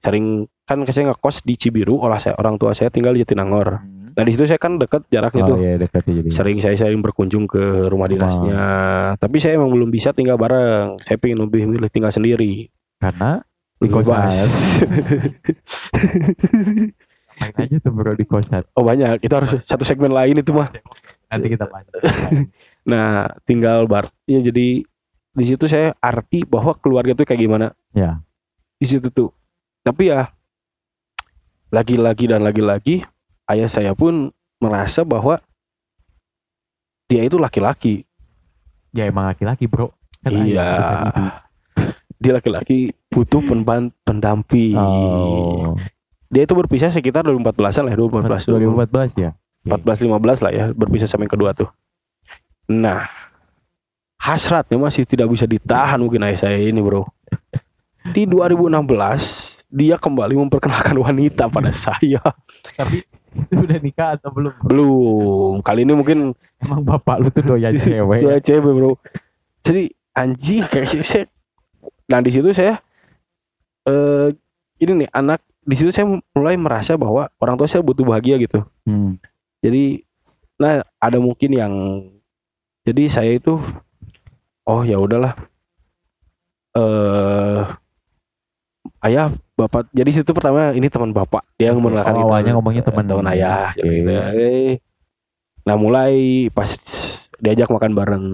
Sering 0.00 0.46
kan 0.62 0.86
saya 0.86 1.10
ngekos 1.10 1.42
di 1.42 1.58
Cibiru, 1.58 1.98
olah 1.98 2.22
saya 2.22 2.38
orang 2.38 2.54
tua 2.54 2.70
saya 2.70 2.86
tinggal 2.94 3.10
di 3.18 3.26
Jatinangor. 3.26 3.82
Nah 4.14 4.22
di 4.22 4.30
situ 4.30 4.46
saya 4.46 4.58
kan 4.62 4.78
deket 4.78 5.02
jaraknya 5.10 5.42
Oh 5.44 5.48
tuh. 5.50 5.56
iya 5.58 5.74
dekat 5.82 6.02
ya 6.06 6.12
jadi. 6.22 6.28
Sering 6.30 6.56
saya 6.62 6.78
sering 6.78 7.02
berkunjung 7.02 7.50
ke 7.50 7.90
rumah 7.90 8.06
dinasnya. 8.06 8.62
Tapi 9.18 9.36
saya 9.42 9.58
emang 9.58 9.74
belum 9.74 9.90
bisa 9.90 10.14
tinggal 10.14 10.38
bareng. 10.38 10.94
Saya 11.02 11.18
pengen 11.18 11.42
lebih 11.42 11.66
milih 11.66 11.90
tinggal 11.90 12.14
sendiri. 12.14 12.70
Karena 13.02 13.42
di 13.80 13.88
kosan. 13.88 14.46
Main 17.40 17.54
aja 17.56 17.76
tuh 17.80 17.92
bro 17.96 18.12
di 18.12 18.28
kosan. 18.28 18.62
oh 18.76 18.84
banyak. 18.84 19.24
Itu 19.24 19.32
harus 19.32 19.56
satu 19.64 19.88
segmen 19.88 20.12
lain 20.12 20.44
itu 20.44 20.52
mah. 20.52 20.68
Nanti 21.32 21.46
kita 21.48 21.64
lanjut. 21.66 22.00
Nah 22.84 23.28
tinggal 23.48 23.88
bar. 23.88 24.12
Ya 24.28 24.40
jadi 24.44 24.84
di 25.30 25.44
situ 25.46 25.64
saya 25.64 25.96
arti 26.00 26.44
bahwa 26.44 26.76
keluarga 26.76 27.16
tuh 27.16 27.24
kayak 27.24 27.40
gimana. 27.40 27.66
Ya. 27.96 28.20
di 28.80 28.88
situ 28.88 29.12
tuh. 29.12 29.32
Tapi 29.84 30.08
ya 30.12 30.32
lagi-lagi 31.68 32.24
dan 32.28 32.40
lagi-lagi 32.40 33.04
ayah 33.48 33.68
saya 33.68 33.92
pun 33.92 34.32
merasa 34.56 35.04
bahwa 35.04 35.40
dia 37.08 37.24
itu 37.24 37.40
laki-laki. 37.40 38.04
Ya 38.92 39.08
emang 39.08 39.32
laki-laki 39.32 39.64
bro. 39.68 39.92
Kan 40.20 40.44
iya. 40.44 40.68
Dia 42.20 42.36
laki-laki 42.36 42.92
butuh 43.10 43.42
pendamping. 44.06 44.78
Oh. 44.78 45.74
Dia 46.30 46.46
itu 46.46 46.54
berpisah 46.54 46.94
sekitar 46.94 47.26
2014-an 47.26 47.90
lah, 47.90 47.94
2014 47.98 48.46
tuh. 48.46 48.54
2014 48.56 49.18
ya. 49.18 49.30
14 49.66 50.08
15 50.08 50.40
lah 50.40 50.52
ya 50.56 50.64
berpisah 50.72 51.04
sama 51.04 51.28
yang 51.28 51.34
kedua 51.36 51.52
tuh. 51.52 51.68
Nah, 52.70 53.04
hasratnya 54.16 54.78
masih 54.78 55.04
tidak 55.04 55.28
bisa 55.28 55.44
ditahan 55.44 56.00
mungkin 56.00 56.24
ayah 56.24 56.48
saya 56.48 56.56
ini, 56.56 56.80
Bro. 56.80 57.04
Di 58.14 58.24
2016 58.24 59.68
dia 59.68 60.00
kembali 60.00 60.34
memperkenalkan 60.46 60.96
wanita 60.96 61.50
pada 61.52 61.74
saya. 61.74 62.22
Tapi 62.78 63.04
itu 63.36 63.54
udah 63.54 63.78
nikah 63.82 64.08
atau 64.16 64.30
belum? 64.32 64.54
Belum. 64.64 65.54
Kali 65.60 65.82
ini 65.82 65.92
mungkin 65.92 66.18
Emang 66.60 66.84
bapak 66.84 67.16
lu 67.24 67.28
tuh 67.32 67.56
doyan 67.56 67.72
cewek. 67.76 68.20
dua 68.24 68.36
cewek, 68.40 68.72
Bro. 68.72 69.00
Jadi 69.64 69.92
anjing 70.12 70.64
kayak 70.68 70.86
sih 70.88 71.00
saya. 71.04 71.24
Nah, 72.10 72.20
di 72.20 72.30
situ 72.32 72.52
saya 72.52 72.80
eh 73.84 74.28
ini 74.80 75.04
nih 75.04 75.08
anak 75.10 75.40
di 75.60 75.74
situ 75.76 75.92
saya 75.92 76.08
mulai 76.32 76.56
merasa 76.56 76.96
bahwa 76.96 77.28
orang 77.36 77.54
tua 77.54 77.68
saya 77.68 77.84
butuh 77.84 78.02
bahagia 78.02 78.36
gitu. 78.36 78.64
Hmm. 78.84 79.20
jadi 79.60 80.02
nah 80.56 80.80
ada 80.96 81.16
mungkin 81.16 81.50
yang 81.52 81.72
jadi 82.84 83.08
saya 83.08 83.32
itu 83.32 83.56
oh 84.64 84.82
ya 84.82 84.96
udahlah 84.96 85.32
eh 86.76 87.60
ayah 89.04 89.28
bapak 89.56 89.88
jadi 89.90 90.10
situ 90.12 90.30
pertama 90.32 90.72
ini 90.72 90.88
teman 90.88 91.12
bapak 91.12 91.44
dia 91.56 91.72
Oke, 91.72 91.80
mengenalkan 91.80 92.14
oh, 92.14 92.18
itu. 92.18 92.26
awalnya 92.26 92.52
ngomongnya 92.56 92.84
teman. 92.84 93.04
teman 93.04 93.26
ayah 93.32 93.72
Oke. 93.72 93.84
gitu. 93.84 94.12
Nah 95.60 95.76
mulai 95.76 96.12
pas 96.50 96.68
diajak 97.38 97.68
makan 97.68 97.92
bareng 97.92 98.26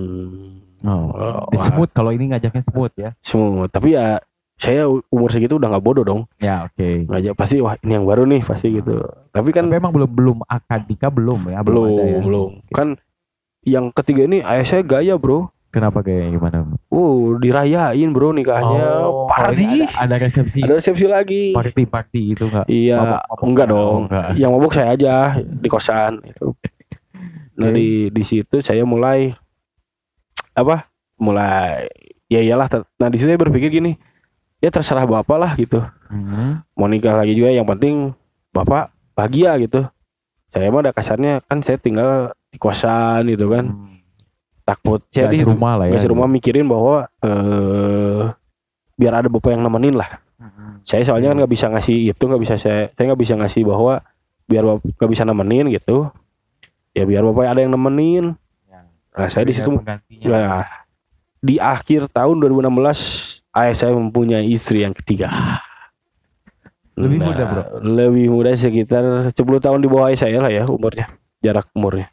Oh. 0.87 1.09
Oh, 1.11 1.49
Di 1.51 1.57
wah. 1.57 1.67
smooth 1.67 1.91
kalau 1.91 2.13
ini 2.13 2.31
ngajaknya 2.31 2.63
smooth 2.63 2.95
ya. 2.95 3.11
semua 3.19 3.67
tapi 3.67 3.97
ya 3.97 4.21
saya 4.57 4.88
umur 4.88 5.29
segitu 5.29 5.57
udah 5.57 5.69
nggak 5.69 5.85
bodoh 5.85 6.01
dong 6.01 6.21
Ya 6.38 6.64
oke. 6.64 7.05
ngajak 7.07 7.35
pasti 7.35 7.61
wah 7.61 7.77
ini 7.79 7.92
yang 7.92 8.05
baru 8.05 8.25
nih 8.25 8.40
pasti 8.40 8.73
gitu 8.73 9.05
tapi 9.29 9.53
kan 9.53 9.64
Tapi 9.64 9.77
emang 9.77 9.92
belum 9.92 10.11
belum 10.11 10.37
akad 10.42 10.85
nikah 10.87 11.09
belum 11.09 11.40
ya? 11.47 11.61
belum 11.61 11.85
ada 11.87 12.03
ya? 12.03 12.21
belum 12.21 12.51
kan 12.71 12.88
yang 13.62 13.92
ketiga 13.92 14.25
ini 14.25 14.40
ayah 14.40 14.64
saya 14.64 14.81
gaya 14.81 15.14
bro 15.14 15.53
Kenapa 15.66 16.01
kayak 16.01 16.33
gimana? 16.33 16.73
Oh, 16.88 17.37
dirayain 17.37 18.09
bro 18.09 18.33
nikahnya. 18.33 18.87
Oh, 19.05 19.29
kalau 19.29 19.53
party. 19.53 19.85
Ada, 19.85 20.09
ada 20.09 20.16
resepsi. 20.16 20.64
Ada 20.64 20.81
resepsi 20.81 21.05
lagi. 21.05 21.53
Party 21.53 21.85
party 21.85 22.23
itu 22.33 22.49
enggak? 22.49 22.64
Iya, 22.64 23.21
enggak 23.37 23.66
Oh, 23.69 23.77
dong. 23.77 24.01
enggak. 24.09 24.40
Yang 24.40 24.51
mabuk 24.57 24.73
saya 24.73 24.97
aja 24.97 25.14
di 25.37 25.69
kosan. 25.69 26.25
Itu. 26.25 26.57
Nah 27.61 27.69
Oke. 27.69 27.77
di 27.77 27.88
di 28.09 28.23
situ 28.25 28.57
saya 28.61 28.88
mulai 28.88 29.37
apa? 30.53 30.88
Mulai 31.16 31.92
ya 32.27 32.40
iyalah. 32.40 32.73
Nah 32.95 33.09
di 33.09 33.16
situ 33.16 33.29
saya 33.29 33.37
berpikir 33.38 33.69
gini, 33.71 34.01
ya 34.59 34.69
terserah 34.69 35.05
bapak 35.05 35.37
lah 35.37 35.53
gitu. 35.55 35.81
Hmm. 36.07 36.62
Mau 36.73 36.87
nikah 36.87 37.14
lagi 37.14 37.33
juga 37.33 37.51
yang 37.51 37.64
penting 37.64 38.12
bapak 38.51 38.88
bahagia 39.12 39.57
gitu. 39.59 39.85
saya 40.47 40.71
mah 40.71 40.81
ada 40.81 40.88
kasarnya 40.90 41.42
kan 41.42 41.61
saya 41.61 41.77
tinggal 41.77 42.09
di 42.49 42.57
kosan 42.57 43.29
gitu 43.29 43.51
kan 43.51 43.66
Hmm. 43.66 44.01
takut 44.62 45.05
Nggak 45.05 45.12
jadi 45.27 45.37
serumah 45.38 45.73
lah 45.75 45.85
ya. 45.85 45.90
nggak 45.92 46.03
serumah 46.03 46.29
mikirin 46.31 46.64
bahwa 46.64 46.97
eh 47.19 48.23
biar 48.95 49.12
ada 49.14 49.29
bapak 49.29 49.53
yang 49.53 49.61
nemenin 49.61 49.95
lah 49.95 50.09
Hmm. 50.37 50.81
saya 50.83 51.01
soalnya 51.03 51.29
kan 51.31 51.37
nggak 51.38 51.49
bisa 51.51 51.66
ngasih 51.66 51.97
itu 52.07 52.23
nggak 52.23 52.40
bisa 52.40 52.55
saya 52.57 52.88
saya 52.90 53.05
nggak 53.07 53.21
bisa 53.21 53.35
ngasih 53.35 53.62
bahwa 53.64 54.01
biar 54.45 54.64
nggak 54.79 55.11
bisa 55.11 55.25
nemenin 55.25 55.66
gitu 55.69 56.09
ya 56.92 57.05
biar 57.05 57.21
bapak 57.23 57.45
ada 57.51 57.61
yang 57.61 57.73
nemenin 57.73 58.25
Ya. 58.64 58.81
nah 59.12 59.29
saya 59.29 59.45
di 59.45 59.53
situ 59.53 59.77
ya 60.23 60.64
di 61.38 61.57
akhir 61.59 62.09
tahun 62.09 62.37
2016 62.38 63.26
ayah 63.57 63.75
saya 63.75 63.92
mempunyai 63.97 64.47
istri 64.47 64.85
yang 64.85 64.92
ketiga 64.92 65.29
Lebih 66.97 67.19
muda, 67.21 67.42
bro? 67.45 67.62
lebih 67.85 68.27
muda 68.33 68.57
sekitar 68.57 69.29
10 69.29 69.33
tahun 69.37 69.81
di 69.81 69.88
bawah 69.88 70.09
ayah 70.09 70.21
saya 70.21 70.38
lah 70.40 70.53
ya 70.53 70.64
umurnya 70.64 71.12
jarak 71.40 71.69
umurnya 71.73 72.09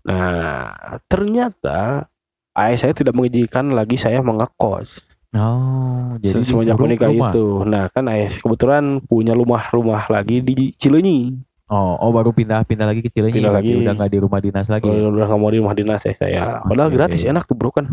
nah 0.00 0.72
ternyata 1.04 2.08
ayah 2.56 2.78
saya 2.80 2.92
tidak 2.96 3.12
mengizinkan 3.12 3.72
lagi 3.72 4.00
saya 4.00 4.20
mengekos 4.20 5.04
Oh, 5.30 6.18
jadi 6.18 6.42
semenjak 6.42 6.74
disuruh 6.74 6.82
menikah 6.90 7.06
rumah. 7.06 7.30
itu. 7.30 7.46
Nah, 7.62 7.86
kan 7.94 8.02
ayah 8.10 8.34
kebetulan 8.34 8.98
punya 8.98 9.30
rumah-rumah 9.30 10.10
lagi 10.10 10.42
di 10.42 10.74
Cileunyi. 10.74 11.38
Oh, 11.70 11.94
oh 12.02 12.10
baru 12.10 12.34
pindah-pindah 12.34 12.82
lagi 12.82 12.98
ke 12.98 13.14
Cileunyi. 13.14 13.38
Pindah 13.38 13.54
berarti 13.54 13.70
lagi. 13.70 13.82
Udah 13.86 13.92
nggak 13.94 14.10
di 14.10 14.18
rumah 14.18 14.40
dinas 14.42 14.66
lagi. 14.66 14.90
Kalau 14.90 15.14
udah 15.14 15.26
nggak 15.30 15.38
mau 15.38 15.50
di 15.54 15.58
rumah 15.62 15.74
dinas 15.78 16.02
ya 16.02 16.14
saya. 16.18 16.58
Padahal 16.66 16.90
Oke. 16.90 16.96
gratis 16.98 17.22
enak 17.22 17.46
tuh 17.46 17.54
bro 17.54 17.70
kan. 17.70 17.86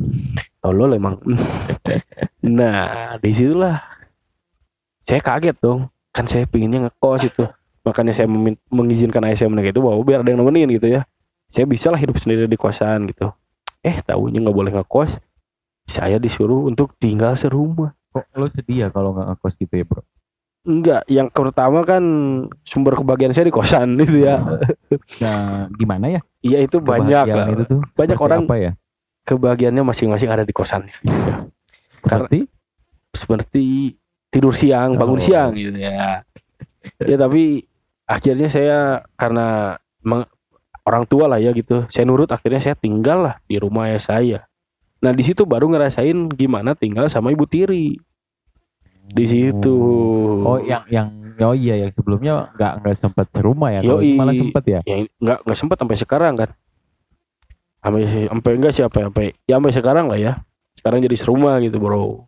Tolol 0.58 0.98
emang. 0.98 1.22
nah, 2.58 3.14
di 3.22 3.30
situlah 3.30 3.78
saya 5.06 5.22
kaget 5.22 5.62
dong. 5.62 5.94
Kan 6.10 6.26
saya 6.26 6.50
pinginnya 6.50 6.90
ngekos 6.90 7.30
itu. 7.30 7.46
Makanya 7.86 8.18
saya 8.18 8.26
mengizinkan 8.74 9.22
ayah 9.30 9.38
saya 9.46 9.50
menikah 9.54 9.70
itu 9.70 9.82
bahwa 9.86 10.02
biar 10.02 10.26
ada 10.26 10.30
yang 10.34 10.42
nemenin 10.42 10.74
gitu 10.74 10.98
ya. 10.98 11.06
Saya 11.54 11.70
bisa 11.70 11.94
lah 11.94 12.02
hidup 12.02 12.18
sendiri 12.18 12.50
di 12.50 12.58
kosan 12.58 13.06
gitu. 13.14 13.30
Eh, 13.86 14.02
tahunya 14.02 14.42
nggak 14.42 14.58
boleh 14.58 14.74
ngekos. 14.74 15.22
Saya 15.86 16.18
disuruh 16.18 16.66
untuk 16.66 16.98
tinggal 16.98 17.38
serumah. 17.38 17.94
Kok 18.10 18.26
lo 18.42 18.50
sedih 18.50 18.78
ya 18.82 18.88
kalau 18.90 19.14
nggak 19.14 19.38
ngekos 19.38 19.54
gitu 19.62 19.74
ya 19.78 19.86
bro? 19.86 20.02
Enggak, 20.68 21.08
yang 21.08 21.32
pertama 21.32 21.80
kan 21.82 22.04
sumber 22.62 22.94
kebahagiaan 22.94 23.32
saya 23.32 23.48
di 23.48 23.56
kosan 23.56 23.96
itu 24.04 24.20
ya. 24.22 24.36
Nah, 25.18 25.72
gimana 25.72 26.12
ya? 26.12 26.22
Iya 26.44 26.60
itu 26.62 26.78
banyak 26.78 27.24
lah. 27.26 27.48
itu 27.50 27.64
tuh. 27.66 27.80
Banyak 27.96 28.20
orang 28.20 28.44
apa 28.44 28.58
ya? 28.58 28.72
kebahagiaannya 29.24 29.84
masing-masing 29.84 30.28
ada 30.28 30.44
di 30.44 30.52
kosannya. 30.52 30.96
Karena- 32.02 32.28
Seperti 32.28 32.40
Seperti 33.10 33.66
tidur 34.30 34.54
siang, 34.54 34.94
bangun 34.94 35.18
Oh. 35.18 35.24
siang 35.24 35.52
gitu 35.52 35.74
ya. 35.74 36.22
Ya 36.98 37.16
tapi 37.18 37.66
akhirnya 38.06 38.48
saya 38.48 38.78
karena 39.14 39.76
meng- 40.00 40.30
orang 40.84 41.04
tua 41.04 41.26
lah 41.26 41.36
ya 41.38 41.52
gitu. 41.52 41.84
Saya 41.88 42.06
nurut 42.06 42.30
akhirnya 42.30 42.62
saya 42.62 42.76
tinggal 42.76 43.20
lah 43.22 43.36
di 43.44 43.58
rumah 43.58 43.88
ayah 43.88 44.00
saya. 44.00 44.40
Nah 44.98 45.12
di 45.12 45.24
situ 45.24 45.44
baru 45.44 45.68
ngerasain 45.68 46.30
gimana 46.30 46.72
tinggal 46.72 47.08
sama 47.08 47.30
ibu 47.30 47.44
tiri 47.44 48.00
di 49.08 49.26
situ. 49.26 49.76
Oh, 50.42 50.60
yang 50.60 50.84
yang 50.88 51.08
oh 51.40 51.54
iya 51.54 51.78
yang 51.78 51.90
sebelumnya 51.90 52.50
nggak 52.54 52.74
nggak 52.82 52.96
sempat 52.96 53.28
serumah 53.30 53.70
ya. 53.72 53.82
Yoi. 53.82 54.14
malah 54.14 54.34
sempat 54.34 54.64
ya. 54.64 54.80
ya 54.84 55.06
nggak 55.16 55.40
nggak 55.44 55.58
sempat 55.58 55.78
sampai 55.78 55.96
sekarang 55.96 56.34
kan 56.36 56.50
sampai 57.78 58.02
sampai 58.26 58.52
enggak 58.54 58.74
sih 58.74 58.84
apa 58.84 58.98
sampai 59.02 59.26
ya 59.44 59.56
sampai 59.56 59.72
sekarang 59.72 60.06
lah 60.08 60.18
ya 60.18 60.34
sekarang 60.76 61.00
jadi 61.00 61.16
serumah 61.16 61.62
gitu 61.62 61.78
bro 61.78 62.26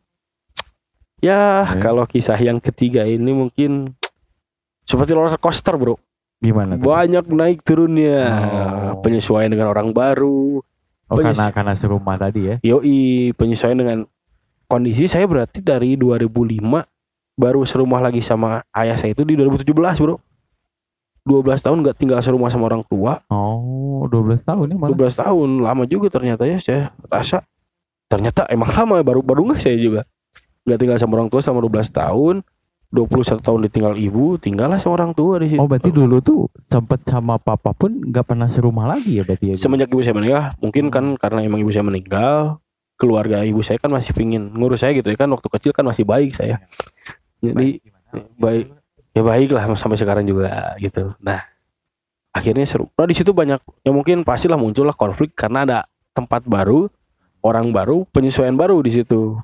ya 1.20 1.68
Oke. 1.68 1.82
kalau 1.82 2.06
kisah 2.06 2.38
yang 2.38 2.58
ketiga 2.58 3.04
ini 3.04 3.34
mungkin 3.34 3.92
seperti 4.86 5.12
roller 5.12 5.36
coaster 5.36 5.76
bro 5.76 6.00
Gimana 6.40 6.80
tuh? 6.80 6.88
banyak 6.88 7.26
naik 7.28 7.60
turunnya 7.62 8.20
Oh. 8.24 9.04
penyesuaian 9.04 9.50
dengan 9.50 9.68
orang 9.68 9.92
baru 9.92 10.64
Oh, 11.06 11.18
penyes- 11.18 11.36
karena 11.36 11.46
karena 11.50 11.74
serumah 11.74 12.16
tadi 12.16 12.42
ya. 12.46 12.56
yoi 12.62 13.34
penyesuaian 13.34 13.76
dengan 13.76 13.98
kondisi 14.70 15.10
saya 15.10 15.26
berarti 15.26 15.66
dari 15.66 15.98
2005 15.98 16.30
baru 17.36 17.62
serumah 17.66 18.06
lagi 18.06 18.22
sama 18.22 18.62
ayah 18.78 18.94
saya 18.94 19.18
itu 19.18 19.26
di 19.26 19.34
2017 19.34 19.74
bro. 19.74 20.22
12 21.28 21.66
tahun 21.66 21.78
nggak 21.84 21.98
tinggal 21.98 22.22
serumah 22.22 22.50
sama 22.54 22.70
orang 22.70 22.86
tua. 22.86 23.22
Oh, 23.34 24.06
12 24.08 24.46
tahun 24.46 24.66
ya 24.72 24.78
malah. 24.78 24.96
12 24.96 25.22
tahun 25.26 25.50
lama 25.66 25.84
juga 25.90 26.08
ternyata 26.14 26.46
ya 26.46 26.62
saya 26.62 26.94
rasa. 27.10 27.44
Ternyata 28.10 28.46
emang 28.50 28.70
lama 28.72 29.02
baru 29.02 29.26
baru 29.26 29.42
nggak 29.52 29.62
saya 29.62 29.78
juga. 29.78 30.02
Nggak 30.64 30.80
tinggal 30.80 30.98
sama 31.02 31.12
orang 31.18 31.30
tua 31.34 31.42
sama 31.42 31.60
12 31.66 31.90
tahun. 31.90 32.36
21 32.90 33.46
tahun 33.46 33.60
ditinggal 33.70 33.94
ibu 34.02 34.42
tinggallah 34.42 34.82
sama 34.82 34.98
orang 34.98 35.14
tua 35.14 35.38
di 35.38 35.54
situ. 35.54 35.62
Oh, 35.62 35.70
berarti 35.70 35.94
dulu 35.94 36.18
tuh 36.26 36.50
sempat 36.66 37.06
sama 37.06 37.38
papa 37.38 37.70
pun 37.78 38.02
nggak 38.02 38.26
pernah 38.26 38.50
serumah 38.50 38.98
lagi 38.98 39.22
ya 39.22 39.22
berarti 39.22 39.54
ya. 39.54 39.56
semenjak 39.62 39.94
ibu 39.94 40.02
saya 40.02 40.18
meninggal 40.18 40.58
mungkin 40.58 40.90
kan 40.90 41.14
karena 41.22 41.46
emang 41.46 41.62
ibu 41.62 41.70
saya 41.70 41.86
meninggal 41.86 42.58
keluarga 43.00 43.48
ibu 43.48 43.64
saya 43.64 43.80
kan 43.80 43.88
masih 43.88 44.12
pingin 44.12 44.52
ngurus 44.52 44.84
saya 44.84 44.92
gitu 44.92 45.08
ya. 45.08 45.16
Kan 45.16 45.32
waktu 45.32 45.48
kecil 45.48 45.72
kan 45.72 45.88
masih 45.88 46.04
baik 46.04 46.36
saya. 46.36 46.60
Jadi 47.40 47.80
baik 48.36 48.76
ya 49.16 49.24
baik. 49.24 49.50
Lah 49.56 49.64
sampai 49.80 49.96
sekarang 49.96 50.28
juga 50.28 50.76
gitu. 50.84 51.16
Nah 51.24 51.48
akhirnya 52.36 52.68
seru. 52.68 52.92
Nah 52.94 53.08
di 53.08 53.16
situ 53.16 53.32
banyak 53.32 53.64
ya 53.88 53.92
mungkin 53.96 54.28
pastilah 54.28 54.60
muncullah 54.60 54.94
konflik 54.94 55.32
karena 55.34 55.64
ada 55.64 55.80
tempat 56.12 56.44
baru 56.44 56.92
orang 57.40 57.72
baru 57.72 58.04
penyesuaian 58.12 58.60
baru 58.60 58.84
di 58.84 58.92
situ. 58.92 59.40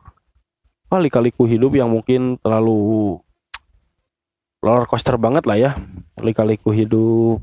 Wah, 0.85 1.01
lika-liku 1.01 1.49
hidup 1.49 1.73
yang 1.73 1.89
mungkin 1.89 2.37
terlalu 2.37 3.17
roller 4.61 4.85
coaster 4.85 5.17
banget 5.17 5.47
lah 5.49 5.57
ya. 5.57 5.71
Lika-liku 6.19 6.69
hidup 6.75 7.41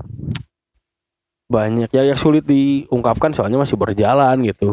banyak 1.52 1.92
ya 1.92 2.08
yang 2.08 2.16
sulit 2.16 2.48
diungkapkan 2.48 3.36
soalnya 3.36 3.60
masih 3.60 3.76
berjalan 3.76 4.40
gitu 4.40 4.72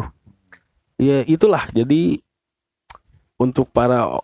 ya 1.00 1.24
itulah. 1.26 1.66
Jadi 1.72 2.20
untuk 3.40 3.72
para 3.72 4.20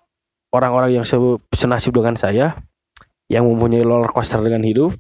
orang-orang 0.52 1.02
yang 1.02 1.06
se- 1.08 1.42
senasib 1.56 1.96
dengan 1.96 2.20
saya 2.20 2.60
yang 3.32 3.48
mempunyai 3.48 3.82
roller 3.82 4.12
coaster 4.14 4.38
dengan 4.44 4.62
hidup 4.62 4.94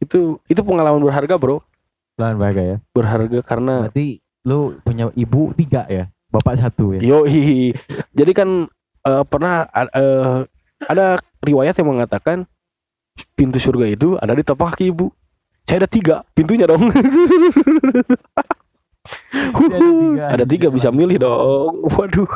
itu 0.00 0.40
itu 0.46 0.60
pengalaman 0.64 1.02
berharga 1.02 1.36
bro. 1.36 1.60
Lahan 2.18 2.38
bahagia 2.38 2.64
ya. 2.64 2.76
berharga 2.90 3.38
karena 3.44 3.86
Berarti 3.86 4.18
lu 4.42 4.74
punya 4.82 5.12
ibu 5.14 5.52
tiga 5.54 5.84
ya, 5.86 6.08
bapak 6.32 6.58
satu 6.58 6.96
ya. 6.96 7.00
yoi. 7.04 7.74
Jadi 8.16 8.32
kan 8.34 8.66
eh, 9.04 9.24
pernah 9.28 9.68
eh, 9.70 10.38
ada 10.88 11.18
riwayat 11.42 11.78
yang 11.78 11.94
mengatakan 11.94 12.46
pintu 13.34 13.58
surga 13.58 13.86
itu 13.90 14.14
ada 14.18 14.34
di 14.34 14.42
tapak 14.46 14.74
kaki 14.74 14.94
ibu 14.94 15.10
saya 15.66 15.84
ada 15.84 15.90
tiga 15.90 16.22
pintunya 16.32 16.64
dong 16.70 16.86
ada 19.50 19.78
tiga. 19.78 20.24
ada 20.28 20.44
tiga 20.44 20.68
bisa 20.68 20.88
milih 20.88 21.18
dong 21.18 21.74
waduh 21.92 22.28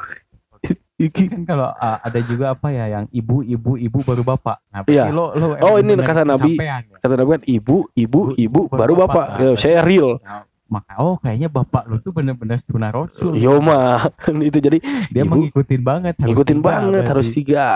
Kan 1.02 1.42
kalau 1.42 1.66
uh, 1.68 1.98
ada 1.98 2.22
juga 2.22 2.54
apa 2.54 2.70
ya 2.70 2.86
yang 2.88 3.10
ibu 3.10 3.42
ibu 3.42 3.74
ibu 3.74 3.98
baru 4.00 4.22
bapak. 4.22 4.62
Nah, 4.70 4.86
Iya. 4.86 5.10
lo 5.10 5.34
lo 5.34 5.58
Oh, 5.58 5.74
ini 5.74 5.98
kata 5.98 6.22
Nabi. 6.22 6.54
ya. 6.54 6.78
kata 6.94 7.18
Nabi 7.18 7.28
kan 7.32 7.42
ibu 7.44 7.76
ibu 7.90 8.18
ibu 8.30 8.38
Ibu, 8.38 8.60
baru 8.70 8.78
baru 8.78 8.94
bapak, 9.02 9.26
bapak. 9.34 9.42
Ya, 9.42 9.50
saya 9.58 9.78
real 9.82 10.22
Nah, 10.22 10.46
maka 10.70 10.94
oh 10.96 11.18
kayaknya 11.18 11.50
bapak 11.50 11.84
lu 11.84 11.98
tuh 11.98 12.14
bener-bener 12.14 12.54
sunah 12.56 12.88
rasul. 12.88 13.34
yo 13.34 13.58
mah 13.58 14.14
itu 14.46 14.62
jadi 14.62 14.78
Dia 15.10 15.26
ibu- 15.26 15.42
mengikutin 15.42 15.82
banget. 15.82 16.14
harus 16.14 16.28
ngikutin 16.30 16.54
tiga 16.54 16.68
banget 16.70 16.92
berarti. 16.94 17.10
harus 17.10 17.28
tiga 17.28 17.66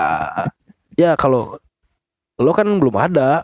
ya 0.94 1.10
kalau 1.12 1.58
lo 2.38 2.50
kan 2.54 2.68
belum 2.70 2.94
ada 2.94 3.42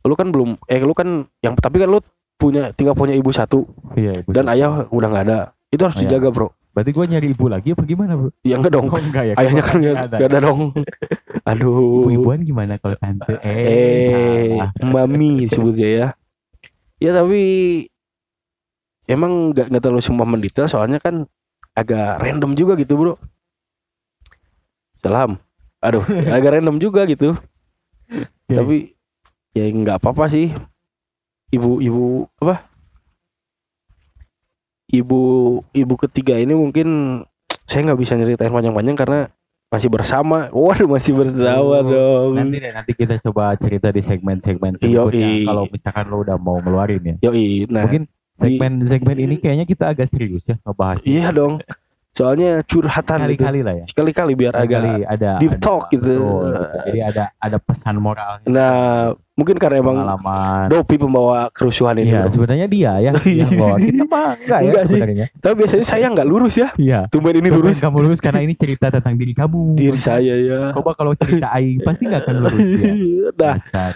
lo 0.00 0.14
kan 0.14 0.30
belum 0.30 0.54
eh 0.64 0.78
lo 0.78 0.94
kan 0.94 1.26
yang 1.42 1.58
tapi 1.58 1.82
kan 1.82 1.90
lo 1.90 1.98
punya 2.36 2.70
tinggal 2.72 2.92
punya 2.92 3.12
ibu 3.12 3.28
satu 3.28 3.64
Iya, 3.92 4.20
ibu 4.20 4.30
dan 4.30 4.44
satu. 4.44 4.52
ayah 4.52 4.70
udah 4.88 5.08
nggak 5.08 5.24
ada 5.26 5.38
itu 5.68 5.82
harus 5.82 5.96
Oh, 5.96 6.00
iya. 6.00 6.08
dijaga 6.08 6.30
bro 6.30 6.48
Berarti 6.70 6.92
gua 6.92 7.08
nyari 7.08 7.32
ibu 7.32 7.48
lagi 7.48 7.72
apa 7.72 7.82
gimana, 7.82 8.12
Bro? 8.14 8.36
ya 8.44 8.54
enggak 8.54 8.68
dong 8.70 8.86
Oh, 8.92 9.00
enggak 9.00 9.24
ya. 9.24 9.34
ayahnya 9.34 9.62
kan 9.62 9.74
nggak 9.80 9.94
ada. 9.96 10.16
nggak 10.20 10.28
ada 10.28 10.38
dong 10.42 10.60
aduh 11.48 12.04
Ibu-ibuan 12.04 12.40
gimana 12.42 12.76
kalau 12.76 12.96
tante? 12.96 13.32
Eh, 13.40 14.60
eh 14.60 14.84
mami 14.84 15.46
sebutnya 15.46 15.88
ya 15.88 16.06
ya 16.96 17.10
tapi 17.12 17.40
emang 19.06 19.52
nggak 19.52 19.66
nggak 19.68 19.82
terlalu 19.82 20.02
semua 20.02 20.24
mendetail 20.24 20.66
soalnya 20.66 20.98
kan 20.98 21.24
agak 21.72 22.18
random 22.18 22.52
juga 22.52 22.72
gitu 22.74 22.92
bro 22.94 23.14
salam 24.98 25.40
aduh 25.78 26.04
agak 26.36 26.60
random 26.60 26.76
juga 26.76 27.04
gitu 27.04 27.36
Oke. 28.08 28.52
tapi 28.52 28.76
ya 29.52 29.64
nggak 29.66 29.96
apa-apa 29.96 30.28
sih 30.28 30.52
ibu 31.56 31.80
ibu 31.80 32.04
apa 32.38 32.68
ibu 34.92 35.20
ibu 35.72 35.94
ketiga 36.06 36.38
ini 36.38 36.54
mungkin 36.54 36.88
saya 37.66 37.82
nggak 37.90 38.00
bisa 38.00 38.14
nyeritain 38.14 38.52
panjang-panjang 38.52 38.96
karena 38.96 39.20
masih 39.66 39.90
bersama 39.90 40.46
waduh 40.54 40.86
masih 40.86 41.12
bersama 41.16 41.58
Oh, 41.58 41.82
dong 41.82 42.38
Nanti 42.38 42.56
deh, 42.62 42.70
nanti 42.70 42.92
kita 42.94 43.18
coba 43.18 43.58
cerita 43.58 43.90
di 43.90 43.98
segmen-segmen 43.98 44.78
selanjutnya. 44.78 45.42
Kalau 45.42 45.64
misalkan 45.66 46.04
lo 46.06 46.16
udah 46.22 46.36
mau 46.38 46.62
ngeluarin 46.62 47.02
ya. 47.02 47.14
yoi 47.26 47.66
nah 47.66 47.82
Mungkin 47.88 48.06
segmen-segmen 48.36 49.16
ini 49.18 49.34
kayaknya 49.42 49.66
kita 49.66 49.90
agak 49.90 50.06
serius 50.12 50.46
ya 50.46 50.60
ngebahas. 50.62 51.00
Iya 51.02 51.34
dong. 51.34 51.58
soalnya 52.16 52.64
curhatan 52.64 53.28
gitu. 53.28 53.44
Sekali-kali 53.44 53.60
lah 53.60 53.74
ya. 53.76 53.84
sekali-kali 53.84 54.32
biar 54.34 54.52
agak 54.56 54.80
ada 55.04 55.30
deep 55.36 55.52
ada- 55.52 55.60
talk 55.60 55.92
gitu. 55.92 56.16
betul, 56.16 56.48
betul. 56.48 56.80
Jadi 56.88 57.00
ada 57.04 57.24
ada 57.36 57.56
pesan 57.60 57.94
moral. 57.98 58.40
nah 58.46 58.72
mungkin 59.30 59.54
karena 59.54 59.76
emang 59.78 60.00
pengalaman. 60.00 60.64
Dopi 60.66 60.96
pembawa 60.96 61.52
kerusuhan 61.52 61.92
ini 61.94 62.08
Iya, 62.08 62.24
bro. 62.24 62.32
sebenarnya 62.32 62.66
dia 62.66 62.92
ya 62.98 63.10
yang 63.44 63.52
bawa. 63.52 63.76
Kita 63.76 64.04
mah 64.06 64.32
enggak 64.34 64.58
ya 64.58 64.64
Enggak 64.64 64.82
sih. 64.82 64.96
sebenarnya. 64.96 65.26
tapi 65.36 65.54
biasanya 65.54 65.84
saya 65.84 66.06
nggak 66.08 66.24
lurus 66.26 66.54
ya 66.56 66.68
Iya. 66.74 67.00
tumben 67.06 67.36
ini 67.36 67.48
Lurus 67.52 67.76
kamu 67.76 67.96
lurus 68.00 68.18
karena 68.18 68.40
ini 68.40 68.56
cerita 68.56 68.88
tentang 68.88 69.12
diri 69.14 69.32
kamu. 69.32 69.76
diri 69.76 69.98
saya 69.98 70.34
ya 70.34 70.72
Coba 70.72 70.96
kalau 70.96 71.12
cerita 71.12 71.52
aing 71.52 71.84
pasti 71.84 72.08
nggak 72.08 72.22
akan 72.22 72.36
lurus 72.40 72.64
dia. 72.66 72.92
Dah, 73.36 73.54
Dasar. 73.60 73.92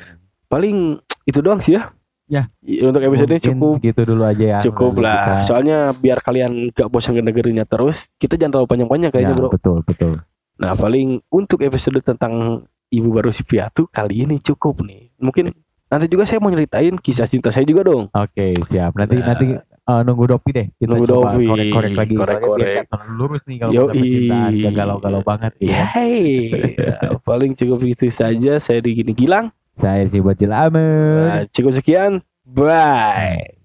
paling 0.46 1.00
itu 1.24 1.40
doang 1.40 1.59
sih 1.59 1.72
ya. 1.72 1.88
Ya. 2.31 2.47
Untuk 2.81 3.03
episode 3.03 3.27
ini 3.29 3.43
cukup 3.43 3.73
segitu 3.77 4.03
dulu 4.07 4.23
aja 4.23 4.45
ya. 4.47 4.59
cukup 4.62 4.97
lah. 4.97 5.43
kita- 5.43 5.45
Soalnya 5.45 5.79
biar 5.93 6.19
kalian 6.21 6.71
gak 6.71 6.87
bosan 6.87 7.12
ngedengerinnya 7.12 7.66
terus, 7.66 8.14
kita 8.14 8.38
jangan 8.38 8.55
terlalu 8.55 8.69
panjang-panjang 8.71 9.11
kayaknya 9.11 9.35
Ya, 9.35 9.40
bro. 9.40 9.51
betul 9.51 9.79
betul. 9.83 10.12
Nah 10.57 10.73
paling 10.73 11.19
untuk 11.29 11.59
episode 11.61 11.99
tentang 12.01 12.62
ibu 12.88 13.09
baru 13.09 13.29
si 13.29 13.43
Piatu 13.43 13.87
kali 13.87 14.23
ini 14.25 14.38
cukup 14.38 14.81
nih. 14.81 15.11
Mungkin 15.16 15.51
nanti 15.87 16.07
juga 16.07 16.23
saya 16.23 16.38
mau 16.38 16.49
nyeritain 16.49 16.95
kisah 16.95 17.25
cinta 17.25 17.49
saya 17.49 17.64
juga 17.64 17.83
dong. 17.83 18.07
Oke 18.09 18.55
siap. 18.64 18.95
Nanti 18.95 19.16
Nah. 19.16 19.27
nanti 19.27 19.47
eh, 19.57 20.01
nunggu 20.05 20.25
Dopi 20.29 20.51
deh. 20.53 20.66
Kita 20.73 20.87
Nunggu 20.87 21.07
coba 21.09 21.35
Dopi. 21.35 21.45
korek-korek 21.47 21.93
lagi. 21.95 22.14
Korek-korek. 22.14 22.87
terlalu 22.87 23.12
lurus 23.16 23.43
nih 23.45 23.57
kalau 23.59 23.73
kita 23.73 23.90
percintaan. 23.90 24.51
Gak 24.55 24.73
galau-galau 24.77 25.23
banget. 25.25 25.53
Ya. 25.59 25.90
Ya, 26.79 27.11
paling 27.27 27.53
cukup 27.55 27.81
itu 27.85 28.07
saja. 28.09 28.55
Saya 28.57 28.79
di 28.79 28.95
gini 28.95 29.11
Gilang. 29.12 29.51
Saya 29.81 30.05
si 30.05 30.21
Bocil 30.21 30.53
Ame. 30.53 30.88
Nah, 31.25 31.43
cukup 31.49 31.73
sekian. 31.73 32.21
Bye. 32.45 33.60